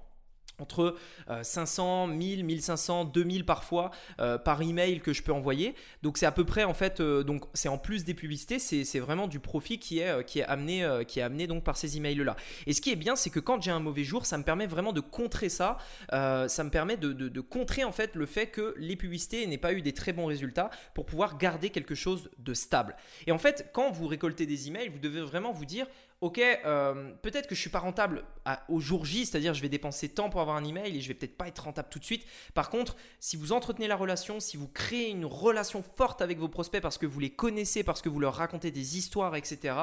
Entre 0.59 0.97
500, 1.43 2.09
1000, 2.09 2.45
1500, 2.45 3.07
2000 3.07 3.45
parfois 3.45 3.91
euh, 4.21 4.39
par 4.39 4.63
email 4.63 5.01
que 5.01 5.13
je 5.13 5.23
peux 5.23 5.33
envoyer. 5.33 5.75
Donc 6.03 6.19
c'est 6.19 6.27
à 6.27 6.33
peu 6.33 6.45
près 6.45 6.65
en 6.65 6.75
fait, 6.75 7.01
euh, 7.01 7.23
donc 7.23 7.45
c'est 7.55 7.69
en 7.69 7.79
plus 7.79 8.05
des 8.05 8.15
publicités, 8.15 8.59
c'est 8.59 8.99
vraiment 8.99 9.27
du 9.27 9.41
profit 9.41 9.79
qui 9.79 9.99
est, 9.99 10.09
euh, 10.09 10.23
qui 10.23 10.41
est 10.41 10.45
amené, 10.45 10.87
qui 11.07 11.21
est 11.21 11.23
amené 11.23 11.47
donc 11.47 11.65
par 11.65 11.77
ces 11.77 11.97
emails 11.97 12.17
là. 12.17 12.37
Et 12.67 12.73
ce 12.73 12.81
qui 12.81 12.91
est 12.91 12.97
bien, 12.97 13.17
c'est 13.17 13.31
que 13.31 13.41
quand 13.41 13.61
j'ai 13.63 13.71
un 13.71 13.81
mauvais 13.81 14.05
jour, 14.05 14.27
ça 14.27 14.39
me 14.39 14.45
permet 14.45 14.67
vraiment 14.67 14.93
de 14.93 15.01
contrer 15.01 15.49
ça. 15.49 15.79
ça 16.11 16.65
me 16.65 16.71
permet 16.71 16.97
de, 16.97 17.13
de, 17.13 17.41
contrer 17.41 17.85
en 17.85 17.93
fait 17.93 18.15
le 18.15 18.27
fait 18.27 18.47
que 18.47 18.75
les 18.79 18.97
publicités 18.97 19.47
n'aient 19.47 19.59
pas 19.59 19.73
eu 19.73 19.83
des 19.83 19.93
très 19.93 20.13
bons 20.13 20.27
résultats 20.27 20.71
pour 20.95 21.07
pouvoir 21.07 21.39
garder 21.39 21.71
quelque 21.71 21.95
chose 21.95 22.31
de 22.39 22.55
stable. 22.55 22.97
Et 23.27 23.33
en 23.33 23.39
fait, 23.39 23.71
quand 23.73 23.91
vous 23.91 24.07
récoltez 24.07 24.47
des 24.47 24.69
emails, 24.69 24.89
vous 24.89 24.99
devez 24.99 25.21
vraiment 25.21 25.53
vous 25.53 25.65
dire 25.65 25.87
ok, 26.23 26.38
euh, 26.38 27.12
peut-être 27.21 27.49
que 27.49 27.55
je 27.55 27.61
suis 27.61 27.69
pas 27.69 27.81
rentable 27.81 28.25
au 28.69 28.81
jour 28.81 29.05
J, 29.05 29.26
c'est-à-dire 29.26 29.55
je 29.55 29.62
vais 29.62 29.69
dépenser 29.69 30.09
tant 30.09 30.31
pour 30.31 30.41
avoir 30.41 30.57
un 30.57 30.64
email 30.64 30.97
et 30.97 31.00
je 31.00 31.09
vais 31.09 31.14
peut-être 31.14 31.37
pas 31.37 31.49
être 31.49 31.64
rentable 31.64 31.88
tout 31.91 31.99
de 31.99 32.05
suite. 32.05 32.25
Par 32.55 32.71
contre, 32.71 32.97
si 33.21 33.37
vous 33.37 33.52
entretenez 33.52 33.88
la 33.88 33.97
relation, 33.97 34.41
si 34.41 34.57
vous 34.57 34.69
créez 34.69 35.11
une 35.11 35.25
relation 35.25 35.83
forte 35.97 36.23
avec 36.23 36.38
vos 36.38 36.49
prospects 36.49 36.81
parce 36.81 36.97
que 36.97 37.07
vous 37.07 37.19
les 37.21 37.31
connaissez, 37.31 37.83
parce 37.83 38.02
que 38.02 38.09
vous 38.09 38.21
leur 38.21 38.35
racontez 38.35 38.71
des 38.71 38.97
histoires, 38.97 39.35
etc., 39.35 39.75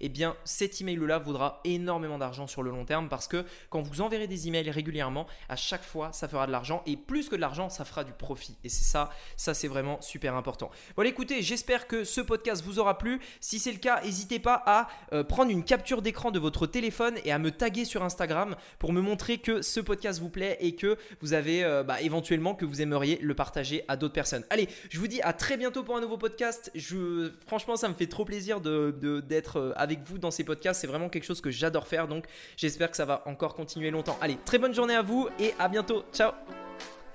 eh 0.00 0.08
bien 0.08 0.36
cet 0.44 0.80
email-là 0.80 1.18
vaudra 1.18 1.60
énormément 1.64 2.18
d'argent 2.18 2.46
sur 2.46 2.62
le 2.62 2.70
long 2.70 2.84
terme 2.84 3.08
parce 3.08 3.26
que 3.26 3.44
quand 3.68 3.82
vous 3.82 4.00
enverrez 4.00 4.28
des 4.28 4.46
emails 4.46 4.70
régulièrement, 4.70 5.26
à 5.48 5.56
chaque 5.56 5.84
fois, 5.84 6.12
ça 6.12 6.28
fera 6.28 6.46
de 6.46 6.52
l'argent 6.52 6.82
et 6.86 6.96
plus 6.96 7.28
que 7.28 7.34
de 7.34 7.40
l'argent, 7.40 7.70
ça 7.70 7.84
fera 7.84 8.04
du 8.04 8.12
profit. 8.12 8.56
Et 8.62 8.68
c'est 8.68 8.84
ça, 8.84 9.10
ça 9.36 9.52
c'est 9.52 9.68
vraiment 9.68 10.00
super 10.00 10.36
important. 10.36 10.70
Voilà, 10.94 11.10
écoutez, 11.10 11.42
j'espère 11.42 11.88
que 11.88 12.04
ce 12.04 12.20
podcast 12.20 12.64
vous 12.64 12.78
aura 12.78 12.98
plu. 12.98 13.20
Si 13.40 13.58
c'est 13.58 13.72
le 13.72 13.78
cas, 13.78 14.00
n'hésitez 14.02 14.38
pas 14.38 14.62
à 14.64 14.88
euh, 15.12 15.24
prendre 15.24 15.50
une 15.50 15.64
capture 15.64 15.87
d'écran 15.96 16.30
de 16.30 16.38
votre 16.38 16.66
téléphone 16.66 17.16
et 17.24 17.32
à 17.32 17.38
me 17.38 17.50
taguer 17.50 17.84
sur 17.84 18.04
Instagram 18.04 18.54
pour 18.78 18.92
me 18.92 19.00
montrer 19.00 19.38
que 19.38 19.62
ce 19.62 19.80
podcast 19.80 20.20
vous 20.20 20.28
plaît 20.28 20.58
et 20.60 20.74
que 20.74 20.96
vous 21.20 21.32
avez 21.32 21.64
euh, 21.64 21.82
bah, 21.82 22.00
éventuellement 22.02 22.54
que 22.54 22.64
vous 22.64 22.82
aimeriez 22.82 23.18
le 23.22 23.34
partager 23.34 23.84
à 23.88 23.96
d'autres 23.96 24.14
personnes. 24.14 24.44
Allez, 24.50 24.68
je 24.90 24.98
vous 24.98 25.08
dis 25.08 25.20
à 25.22 25.32
très 25.32 25.56
bientôt 25.56 25.82
pour 25.82 25.96
un 25.96 26.00
nouveau 26.00 26.18
podcast. 26.18 26.70
Je, 26.74 27.30
franchement, 27.46 27.76
ça 27.76 27.88
me 27.88 27.94
fait 27.94 28.06
trop 28.06 28.24
plaisir 28.24 28.60
d'être 28.60 28.98
de, 28.98 29.20
d'être 29.20 29.56
euh, 29.58 29.72
avec 29.76 30.00
vous 30.04 30.18
dans 30.18 30.30
ces 30.30 30.44
podcasts. 30.44 30.80
C'est 30.80 30.86
vraiment 30.86 31.08
quelque 31.08 31.24
chose 31.24 31.40
que 31.40 31.50
j'adore 31.50 31.86
faire. 31.86 32.06
Donc 32.06 32.26
j'espère 32.56 32.90
que 32.90 32.96
ça 32.96 33.04
va 33.04 33.22
encore 33.26 33.54
continuer 33.54 33.90
longtemps. 33.90 34.18
Allez, 34.20 34.36
très 34.44 34.58
bonne 34.58 34.74
journée 34.74 34.94
à 34.94 35.02
vous 35.02 35.28
et 35.40 35.54
à 35.58 35.68
bientôt. 35.68 36.04
Ciao 36.12 36.32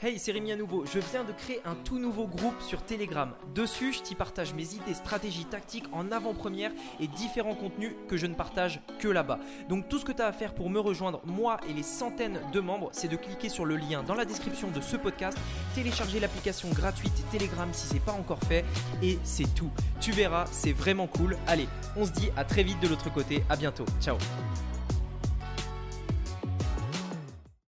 Hey, 0.01 0.19
c'est 0.19 0.33
Rémi 0.33 0.51
à 0.51 0.57
nouveau. 0.57 0.85
Je 0.85 1.00
viens 1.00 1.23
de 1.23 1.31
créer 1.31 1.62
un 1.63 1.75
tout 1.75 1.97
nouveau 1.97 2.27
groupe 2.27 2.62
sur 2.62 2.83
Telegram. 2.83 3.31
Dessus, 3.55 3.93
je 3.93 4.01
t'y 4.01 4.15
partage 4.15 4.53
mes 4.53 4.73
idées, 4.73 4.93
stratégies, 4.93 5.45
tactiques 5.45 5.85
en 5.93 6.12
avant-première 6.12 6.71
et 7.00 7.07
différents 7.07 7.55
contenus 7.55 7.93
que 8.09 8.17
je 8.17 8.25
ne 8.25 8.33
partage 8.33 8.81
que 9.00 9.07
là-bas. 9.07 9.39
Donc 9.69 9.88
tout 9.88 10.00
ce 10.00 10.05
que 10.05 10.12
tu 10.12 10.21
as 10.21 10.27
à 10.27 10.33
faire 10.33 10.55
pour 10.55 10.69
me 10.69 10.79
rejoindre, 10.79 11.21
moi 11.25 11.57
et 11.69 11.73
les 11.73 11.83
centaines 11.83 12.41
de 12.51 12.59
membres, 12.59 12.89
c'est 12.91 13.07
de 13.07 13.15
cliquer 13.15 13.47
sur 13.47 13.63
le 13.63 13.77
lien 13.77 14.03
dans 14.03 14.15
la 14.15 14.25
description 14.25 14.69
de 14.71 14.81
ce 14.81 14.97
podcast, 14.97 15.38
télécharger 15.73 16.19
l'application 16.19 16.69
gratuite 16.69 17.23
Telegram 17.31 17.69
si 17.71 17.88
c'est 17.88 18.03
pas 18.03 18.12
encore 18.12 18.39
fait 18.39 18.65
et 19.01 19.19
c'est 19.23 19.53
tout. 19.55 19.71
Tu 20.01 20.12
verras, 20.12 20.45
c'est 20.51 20.73
vraiment 20.73 21.07
cool. 21.07 21.38
Allez, 21.47 21.69
on 21.95 22.05
se 22.05 22.12
dit 22.12 22.29
à 22.35 22.43
très 22.43 22.63
vite 22.63 22.79
de 22.81 22.89
l'autre 22.89 23.12
côté. 23.13 23.43
À 23.50 23.55
bientôt. 23.55 23.85
Ciao. 24.01 24.17